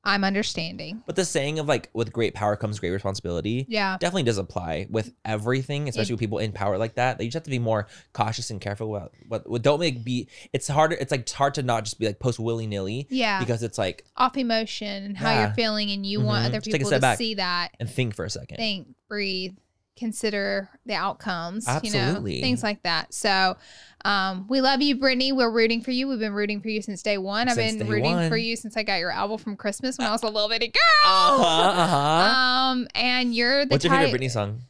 [0.08, 1.03] I'm understanding.
[1.05, 3.66] But the saying of like, with great power comes great responsibility.
[3.70, 3.97] Yeah.
[3.99, 7.18] Definitely does apply with everything, especially with people in power like that.
[7.18, 9.49] That you just have to be more cautious and careful about what.
[9.49, 10.30] what don't make be.
[10.53, 10.95] It's harder.
[10.99, 13.05] It's like it's hard to not just be like post willy nilly.
[13.10, 13.39] Yeah.
[13.39, 15.45] Because it's like Off emotion and how Yeah.
[15.47, 16.47] you're feeling, and you want Mhm.
[16.47, 17.18] other people to back.
[17.18, 17.70] see that.
[17.80, 18.58] and think for a second.
[18.58, 19.55] think, breathe,
[19.97, 23.13] consider the outcomes, you know, things like that.
[23.13, 23.57] So,
[24.05, 25.35] um, we love you, Britney.
[25.35, 26.07] We're rooting for you.
[26.07, 27.49] We've been rooting for you since day one.
[27.49, 30.23] I've been rooting for you since I got your album from Christmas when I was
[30.23, 31.11] a little bitty girl.
[31.11, 31.81] Uh huh.
[31.81, 31.97] Uh-huh.
[31.97, 34.61] Um, and you're the What's your favorite type- Britney song?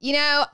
[0.00, 0.44] You know,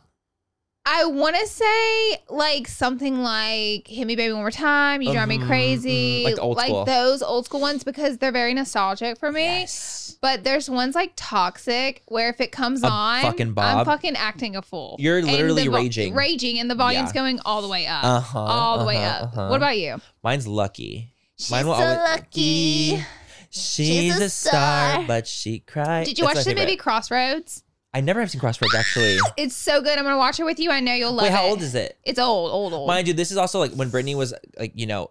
[0.84, 5.28] I want to say like something like "Hit Me, Baby, One More Time," "You Drive
[5.28, 6.24] Me Mhm, Crazy," mhm.
[6.24, 6.84] Like old school.
[6.84, 9.43] those old school ones because they're very nostalgic for me.
[9.43, 10.08] Yes.
[10.21, 14.57] But there's ones like Toxic where if it comes A on, fucking I'm fucking acting
[14.57, 14.97] a fool.
[14.99, 16.14] You're And literally the vo- raging.
[16.14, 17.21] Raging, and the volume's Yeah.
[17.21, 18.03] going all the way up.
[18.05, 18.39] Uh huh.
[18.41, 19.35] all the way up.
[19.37, 20.01] What about you?
[20.25, 21.12] Mine's Lucky.
[21.39, 23.05] She's Mine will so always- lucky.
[23.51, 26.05] She's, a star, but she cried.
[26.05, 26.79] Did you That's watch my the movie favorite.
[26.83, 27.62] Crossroads?
[27.95, 29.16] I never have seen Crossroads actually.
[29.39, 29.99] It's so good.
[29.99, 30.71] I'm gonna watch it with you.
[30.71, 31.35] I know you'll love Wait, it.
[31.35, 31.97] how old is it?
[32.05, 32.87] It's old, old, old.
[32.89, 35.11] Mind you, this is also like when Britney was like, you know,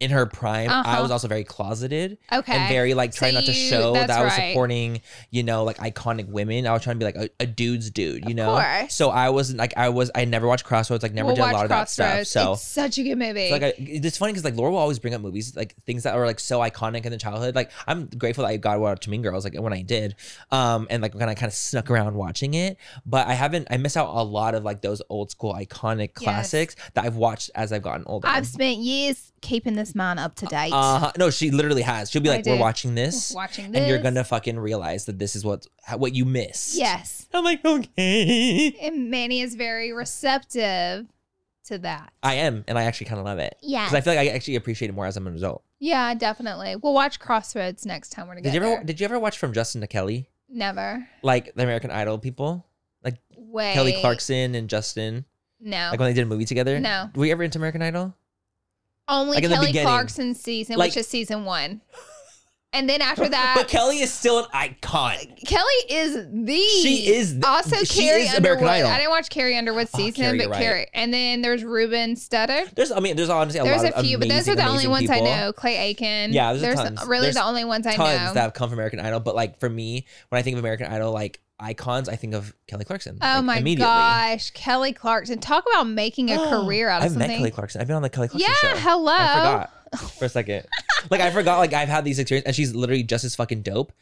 [0.00, 0.70] in her prime.
[0.70, 1.02] I Uh-huh.
[1.02, 2.52] was also very closeted okay.
[2.52, 4.50] and very like So trying not to show that I was right.
[4.52, 6.66] supporting, you know, like iconic women.
[6.68, 8.52] I was trying to be like a, a dude's dude, you Of know.
[8.52, 8.94] course.
[8.94, 10.10] So I wasn't like I was.
[10.14, 11.02] I never watched Crossroads.
[11.02, 12.26] Like never We'll did a lot of that stuff.
[12.26, 12.52] So.
[12.52, 13.48] it's such a good movie.
[13.48, 16.04] so, like I, it's funny because like Laura will always bring up movies like things
[16.04, 17.54] that are like so iconic in the childhood.
[17.56, 20.14] Like I'm grateful that I got to watch Mean Girls like when I did,
[20.52, 22.76] um, and like when I kind of snuck around watching it.
[23.04, 23.66] But I haven't.
[23.70, 27.50] I miss out a lot of like those old school iconic classics that I've watched
[27.56, 28.28] as I've gotten older.
[28.28, 30.72] I've spent years keeping this man up to date.
[30.72, 32.10] Uh, no, she literally has.
[32.10, 35.18] She'll be I like, "We're watching this, watching this, and you're gonna fucking realize that
[35.18, 35.66] this is what
[35.96, 37.26] what you missed." Yes.
[37.34, 38.74] I'm like, okay.
[38.80, 41.06] And Manny is very receptive
[41.66, 42.12] to that.
[42.22, 43.84] I am, and I actually kind of love it Yeah.
[43.84, 45.62] because I feel like I actually appreciate it more as I'm an adult.
[45.78, 46.76] Yeah, definitely.
[46.76, 48.58] We'll watch Crossroads next time we're together.
[48.58, 51.06] Did you ever Did you ever watch from Justin to Kelly, Never.
[51.22, 52.66] like the American Idol people,
[53.04, 53.74] like Wait.
[53.74, 55.26] Kelly Clarkson and Justin,
[55.60, 55.88] No.
[55.90, 56.80] like when they did a movie together?
[56.80, 57.10] No.
[57.14, 58.14] Were you ever into American Idol?
[59.08, 59.86] Only like Kelly beginning.
[59.86, 61.80] Clarkson season, Like- which is season one.
[62.74, 65.16] And then after that, But Kelly is still an icon.
[65.46, 66.58] Kelly is the.
[66.82, 68.84] She is the- also she Carrie is American Underwood.
[68.84, 68.90] Idol.
[68.90, 70.60] I didn't watch Carrie Underwood's Oh, season, Carrie, but right.
[70.60, 70.86] Carrie.
[70.92, 72.74] And then there's Ruben Studdard.
[72.74, 73.94] There's, I mean, there's honestly a lot of things.
[73.94, 75.52] There's a few, but those are the only amazing ones I know.
[75.54, 76.34] Clay Aiken.
[76.34, 78.34] Yeah, there's, there's really There's the only ones I tons know.
[78.34, 79.20] that have come from American Idol.
[79.20, 82.54] But like for me, when I think of American Idol, like icons, I think of
[82.66, 83.18] Kelly Clarkson.
[83.20, 85.38] Oh like, my gosh, Kelly Clarkson!
[85.40, 87.28] Talk about making a career out of I've something.
[87.28, 87.80] met Kelly Clarkson.
[87.80, 88.76] I've been on the Kelly Clarkson Yeah, show.
[88.78, 89.12] hello.
[89.16, 90.66] I forgot for a second.
[91.10, 91.58] like I forgot.
[91.58, 93.92] Like I've had these experiences, and she's literally just as fucking dope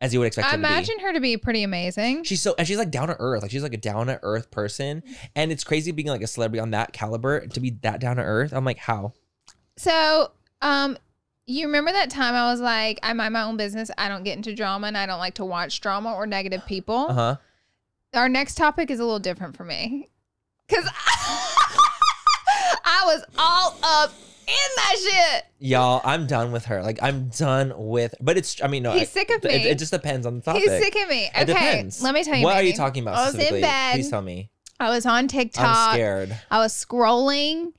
[0.00, 0.66] as you would expect I her to be.
[0.66, 2.24] imagine her to be pretty amazing.
[2.24, 3.42] She's so and she's like down to earth.
[3.42, 5.02] Like she's like a down to earth person.
[5.36, 8.22] And it's crazy being like a celebrity on that caliber to be that down to
[8.22, 8.52] earth.
[8.52, 9.12] I'm like, how?
[9.76, 10.98] So, um,
[11.46, 13.90] you remember that time I was like, I mind my own business.
[13.98, 17.06] I don't get into drama, and I don't like to watch drama or negative people.
[17.08, 17.36] Uh huh.
[18.14, 20.10] Our next topic is a little different for me,
[20.68, 20.88] because
[22.84, 24.12] I was all up
[24.46, 25.44] in that shit.
[25.58, 26.82] Y'all, I'm done with her.
[26.82, 28.14] Like I'm done with.
[28.20, 28.62] But it's.
[28.62, 28.92] I mean, no.
[28.92, 29.68] He's sick of it- me.
[29.68, 30.62] It, just depends on the topic.
[30.62, 31.24] He's sick of me.
[31.26, 32.02] It Okay, depends.
[32.02, 32.44] let me tell you.
[32.44, 33.16] What are you talking about?
[33.16, 33.94] I was in bed.
[33.94, 34.50] Please tell me.
[34.80, 35.64] I was on TikTok.
[35.64, 36.36] I'm scared.
[36.50, 37.72] I was scrolling,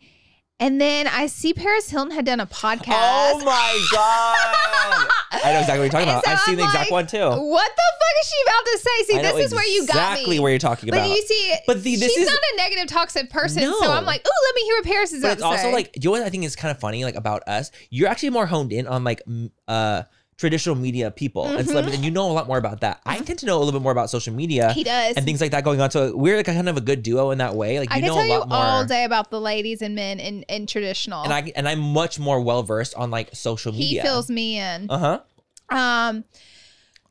[0.60, 2.86] and then I see Paris Hilton had done a podcast.
[2.90, 5.10] Oh my god!
[5.46, 6.26] I know exactly what you're talking about.
[6.26, 7.18] so I've seen I'm the exact like, one too.
[7.20, 9.04] What the fuck is she about to say?
[9.06, 10.02] See, I this is where you got me.
[10.14, 11.08] exactly where you're talking about.
[11.08, 13.64] But you see, But the- this she's is- not a negative, toxic person.
[13.64, 15.74] So I'm like, oh, let me hear what Paris is but it's also say.
[15.74, 17.72] like you know what I think is kind of funny like about us.
[17.90, 19.22] You're actually more honed in on like
[19.68, 20.04] uh
[20.38, 23.02] traditional media people and celebrities, and you know a lot more about that.
[23.06, 24.74] I tend to know a little bit more about social media Mm-hmm.
[24.74, 25.16] he does.
[25.16, 25.92] and things like that going on.
[25.92, 27.80] So we're like kind of a good duo in that way.
[27.80, 28.58] Like you I can know a you lot more.
[28.58, 31.24] all day about the ladies and men in, in traditional.
[31.24, 34.02] And I and I'm much more well versed on like social media.
[34.02, 34.88] he fills me in.
[34.90, 35.20] Uh
[35.70, 35.76] huh.
[35.78, 36.24] Um,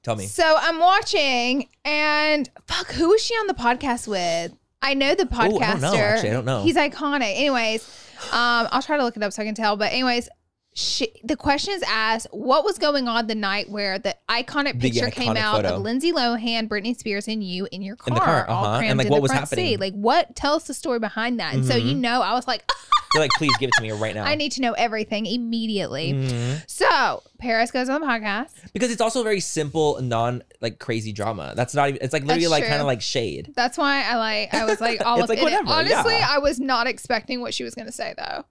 [0.03, 0.27] Tell me.
[0.27, 4.53] so I'm watching, and fuck, who was she on the podcast with?
[4.83, 5.71] I know the Ooh, I podcaster.
[5.71, 6.31] don't know, actually.
[6.31, 6.63] I don't know.
[6.65, 7.37] He's iconic.
[7.37, 7.85] Anyways,
[8.33, 9.77] um, I'll try to look it up so I can tell.
[9.77, 10.29] But anyways,
[10.75, 14.91] she, the question is asked: What was going on the night where the iconic The
[14.91, 15.77] picture came iconic out photo.
[15.77, 18.79] of Lindsay Lohan, Britney Spears, and you in your car, In the car, all uh-huh.
[18.79, 19.67] crammed And, like, in what the was front happening?
[19.67, 19.81] seat?
[19.81, 20.35] Like, what?
[20.35, 21.55] Tell us the story behind that.
[21.55, 22.01] And so you Mhm.
[22.01, 22.71] know, I was like,
[23.15, 24.25] You're like, please give it to me right now.
[24.25, 26.15] I need to know everything immediately.
[26.15, 26.63] Mhm.
[26.67, 28.53] So Paris goes on the podcast.
[28.73, 31.53] Because it's also very simple, non like crazy drama.
[31.55, 32.01] That's not even.
[32.01, 32.71] It's like literally That's like true.
[32.71, 33.53] kind of like shade.
[33.55, 34.55] That's why I like.
[34.55, 35.51] I was like all It's up like, in it.
[35.67, 36.27] whatever, Honestly, yeah.
[36.31, 38.47] I was not expecting what she was going to say though,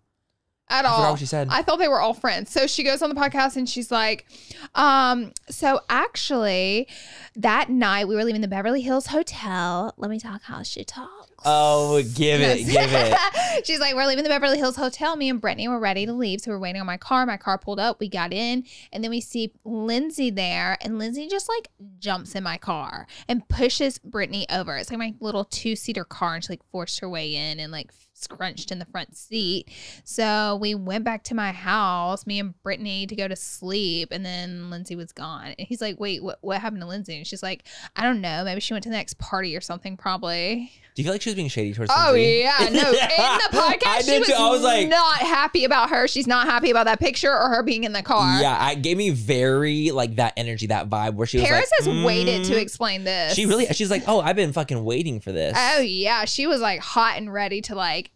[0.72, 0.98] at I all.
[0.98, 1.48] forgot what she said.
[1.52, 2.52] I thought they were all friends.
[2.52, 4.26] So she goes on the podcast and she's like,
[4.74, 6.88] um, so actually,
[7.36, 9.94] that night we were leaving the Beverly Hills Hotel.
[9.98, 11.32] Let me talk how she talks.
[11.44, 13.66] Oh, give it, give it.
[13.66, 15.16] She's like, we're leaving the Beverly Hills Hotel.
[15.16, 16.42] Me and Britney were ready to leave.
[16.42, 17.26] So we're waiting on my car.
[17.26, 18.00] My car pulled up.
[18.00, 18.64] We got in.
[18.94, 20.78] And then we see Lindsay there.
[20.82, 24.78] And Lindsay just like jumps in my car and pushes Britney over.
[24.78, 26.36] It's like my little two seater car.
[26.36, 27.92] And she like forced her way in and like
[28.24, 29.70] scrunched in the front seat.
[30.04, 34.10] So we went back to my house, me and Britney, to go to sleep.
[34.12, 35.54] And then Lindsay was gone.
[35.58, 37.18] And he's like, wait, what, what happened to Lindsay?
[37.18, 37.64] And she's like,
[37.96, 38.44] I don't know.
[38.44, 40.72] Maybe she went to the next party or something, probably.
[40.94, 41.90] Do you feel like she was being shady towards?
[41.96, 42.40] Oh Lindsay?
[42.40, 42.90] yeah, no.
[42.90, 44.34] In the podcast, I she was, too.
[44.34, 46.06] I was like, not happy about her.
[46.06, 48.42] She's not happy about that picture or her being in the car.
[48.42, 51.96] yeah, I gave me very like that energy, that vibe where she was Paris like,
[51.96, 52.62] has waited to mm.
[52.62, 53.36] explain this.
[53.36, 55.58] She really, she's like, oh, I've been fucking waiting for this.
[55.58, 58.11] Oh yeah, she was like hot and ready to like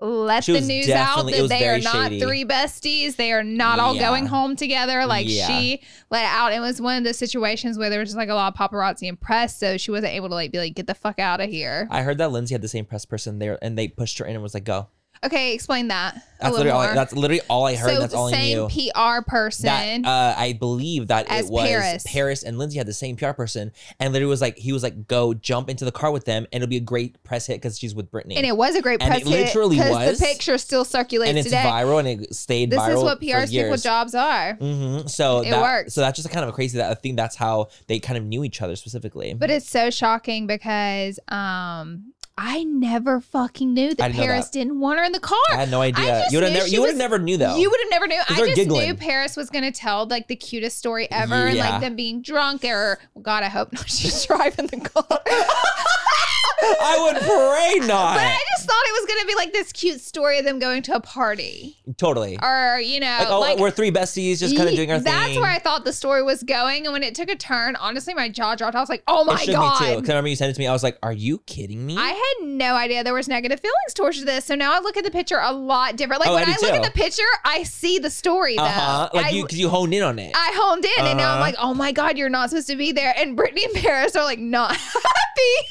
[0.00, 2.20] let She the news out that they are not shady.
[2.20, 3.16] three besties.
[3.16, 4.08] They are not all Yeah.
[4.08, 5.04] going home together.
[5.06, 5.46] Like Yeah.
[5.48, 6.52] she let out.
[6.52, 9.08] It was one of the situations where there was just like a lot of paparazzi
[9.08, 11.50] and press, so she wasn't able to like be like, get the fuck out of
[11.50, 11.88] here.
[11.90, 14.34] I heard that Lindsay had the same press person there, and they pushed her in
[14.34, 14.86] and was like, "Go."
[15.24, 16.22] Okay, explain that.
[16.40, 16.80] That's literally all.
[16.82, 17.94] I, that's literally all I heard.
[17.94, 18.90] so that's all I same knew.
[18.92, 19.66] PR person.
[19.66, 22.04] That uh, I believe that it was Paris.
[22.06, 22.42] Paris.
[22.44, 25.34] and Lindsay had the same PR person, and literally was like, he was like, "Go
[25.34, 27.92] jump into the car with them, and it'll be a great press hit because she's
[27.94, 30.18] with Britney." And it was a great And press it literally hit was.
[30.20, 31.62] the picture still circulates and it's today.
[31.64, 32.86] viral, and it stayed viral.
[32.86, 34.54] This is what PR's people jobs are.
[34.54, 35.94] hmm So It that, works.
[35.94, 36.78] So that's just kind of a crazy.
[36.78, 39.34] That I think that's how they kind of knew each other specifically.
[39.34, 44.52] But it's so shocking because um I never fucking knew that Paris that.
[44.52, 45.36] didn't want her in the car.
[45.50, 46.24] I had no idea.
[46.30, 46.68] You would have never.
[46.68, 47.56] You would have never knew though.
[47.56, 48.20] You would have never knew.
[48.28, 48.86] I just giggling.
[48.86, 51.68] knew Paris was gonna tell like the cutest story ever and Yeah.
[51.68, 53.88] like them being drunk or well, God, I hope not.
[53.90, 55.04] She's driving the car.
[56.60, 58.16] I would pray not.
[58.16, 60.82] But I just thought it was gonna be like this cute story of them going
[60.82, 61.76] to a party.
[61.98, 62.36] totally.
[62.42, 65.16] Or, you know, Like, oh, like we're three besties, just kind of doing our That's
[65.16, 65.34] thing.
[65.34, 66.84] That's where I thought the story was going.
[66.84, 68.74] And when it took a turn, honestly, my jaw dropped.
[68.74, 69.80] I was like, oh my shook God.
[69.80, 69.94] me too.
[69.96, 70.66] Because I remember you sent it to me.
[70.66, 73.94] I was like, "Are you kidding me?" I had no idea there was negative feelings
[73.94, 74.44] towards this.
[74.44, 76.20] So now I look at the picture a lot different.
[76.20, 78.62] Like Oh, when do I, look at the picture, I see the story though.
[78.62, 79.08] uh huh.
[79.14, 80.32] Like I, you, because you honed in on it.
[80.34, 81.40] I honed in and now I'm Uh-huh.
[81.40, 83.14] like, oh my God, you're not supposed to be there.
[83.16, 85.68] And Britney and Paris are like not happy.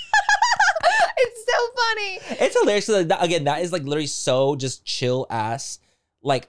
[1.17, 2.19] it's so funny.
[2.45, 2.85] It's hilarious.
[2.85, 5.79] 'cause, like, that, again, that is like literally so just chill ass,
[6.21, 6.47] like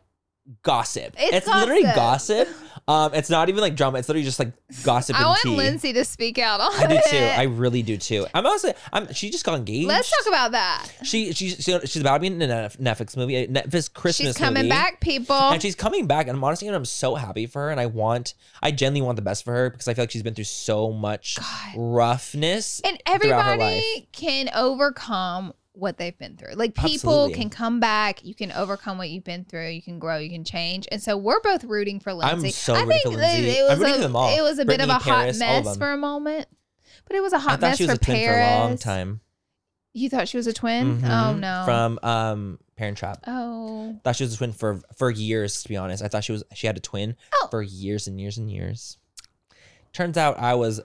[0.63, 1.15] gossip.
[1.19, 2.49] It's literally gossip.
[2.49, 2.57] gossip
[2.89, 3.99] Um, it's not even like drama.
[3.99, 5.55] It's literally just like gossip I and want tea.
[5.57, 7.17] Lindsay to speak out on I do too.
[7.17, 7.39] it.
[7.39, 8.27] I really do too.
[8.35, 8.73] I'm also.
[8.93, 9.13] I'm.
[9.13, 9.87] She just got engaged.
[9.87, 10.89] Let's talk about that.
[11.05, 14.37] She she's she, she's about to be in a Netflix movie, a Netflix Christmas She's
[14.39, 14.69] coming movie.
[14.71, 15.37] back, people.
[15.37, 18.33] And she's coming back, and I'm honestly, I'm so happy for her, and I want,
[18.63, 20.91] I genuinely want the best for her because I feel like she's been through so
[20.91, 21.37] much
[21.77, 23.83] roughness, And throughout her life.
[23.85, 26.55] everybody can overcome what they've been through.
[26.55, 26.91] Like people
[27.27, 27.35] Absolutely.
[27.35, 30.45] can come back, you can overcome what you've been through, you can grow, you can
[30.45, 30.89] change.
[30.91, 32.47] And so we're both rooting for Lindsay.
[32.49, 33.49] I'm so I think for Lindsay.
[33.51, 34.37] it was a for them all.
[34.37, 36.47] it was a bit of a hot Paris, of mess for a moment.
[37.07, 38.27] But it was a hot mess for Paris.
[38.29, 39.21] for a long time.
[39.95, 41.01] You thought she was a twin?
[41.05, 41.39] Oh Mhm.
[41.41, 41.63] no.
[41.65, 43.25] From um Parent Trap.
[43.27, 43.99] oh.
[44.05, 45.63] Thought she was a twin for for years.
[45.63, 47.49] To be honest, I thought she was she had a twin Oh.
[47.51, 48.99] for years and years and years.
[49.93, 50.81] Turns out I was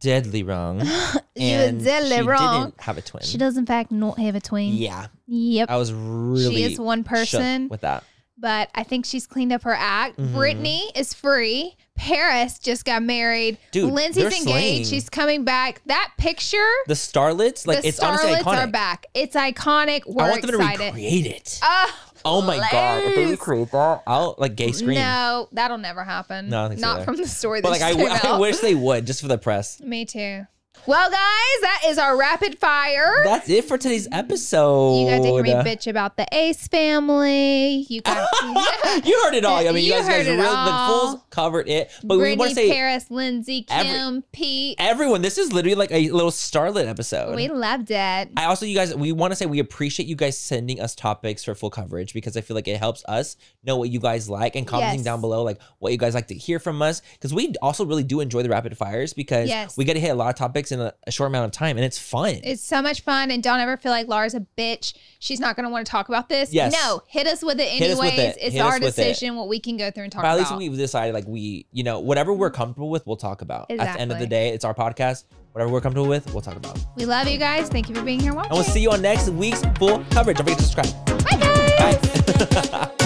[0.00, 0.82] deadly wrong.
[1.38, 2.70] You were deadly she wrong.
[2.70, 3.22] Didn't have a twin.
[3.22, 4.72] She does in fact not have a twin.
[4.72, 5.68] Yeah, Yep.
[5.70, 6.54] I was really.
[6.56, 7.68] she is one person.
[7.68, 8.04] with that.
[8.38, 10.16] but I think she's cleaned up her act.
[10.18, 10.32] Mhm.
[10.32, 11.76] Britney is free.
[11.94, 13.58] Paris just got married.
[13.70, 14.88] Dude, Lindsay's engaged.
[14.90, 15.82] She's coming back.
[15.86, 18.64] That picture, The starlets, like the it's honestly starlets iconic.
[18.64, 19.06] are back.
[19.14, 20.02] It's iconic.
[20.06, 20.78] We're I want them excited.
[20.78, 21.58] to recreate it.
[21.62, 23.02] Ah, oh my god!
[23.04, 24.94] If they recreate that, I'll like gay scream.
[24.98, 26.48] No, that'll never happen.
[26.48, 27.04] No, I don't think so not either.
[27.04, 27.60] from the story.
[27.62, 28.40] but like I, just w- came I out.
[28.40, 29.80] wish they would just for the press.
[29.80, 30.46] Me too.
[30.86, 33.22] Well, guys, that is our rapid fire.
[33.24, 35.00] That's it for today's episode.
[35.00, 37.86] you got to hear me bitch about the Ace family.
[37.88, 38.28] You got
[39.04, 39.56] you heard it all.
[39.58, 40.66] I mean, you, You guys, you guys heard it really, all.
[40.66, 41.90] the fools covered it.
[42.04, 44.76] But we want to say Paris, Lindsay, Kim, every- Pete.
[44.78, 45.22] everyone.
[45.22, 47.34] This is literally like a little starlet episode.
[47.34, 48.28] We loved it.
[48.36, 51.42] I also, you guys, we want to say we appreciate you guys sending us topics
[51.42, 54.54] for fool coverage because I feel like it helps us know what you guys like
[54.54, 55.04] and commenting Yes.
[55.04, 58.04] down below like what you guys like to hear from us because we also really
[58.04, 59.76] do enjoy the rapid fires because Yes.
[59.76, 61.76] we get to hit a lot of topics in a, a short amount of time
[61.76, 62.40] and it's fun.
[62.44, 64.94] It's so much fun, and don't ever feel like Laura's a bitch.
[65.18, 66.52] She's not going to want to talk about this.
[66.52, 66.72] Yes.
[66.72, 67.98] No, hit us with it anyways.
[67.98, 68.36] with it.
[68.40, 69.02] It's Hit our with it.
[69.02, 70.58] decision what we can go through and talk but at least about.
[70.58, 72.56] we've decided like we, you know, whatever we're mm-hmm.
[72.56, 73.70] comfortable with, we'll talk about.
[73.70, 75.24] At the end of the day, it's our podcast.
[75.52, 76.78] Whatever we're comfortable with, we'll talk about.
[76.96, 77.70] we love you guys.
[77.70, 78.50] Thank you for being here watching.
[78.50, 80.36] And we'll see you on next week's fool coverage.
[80.36, 81.06] Don't forget to subscribe.
[81.24, 82.70] Bye, guys.
[82.70, 82.90] Bye.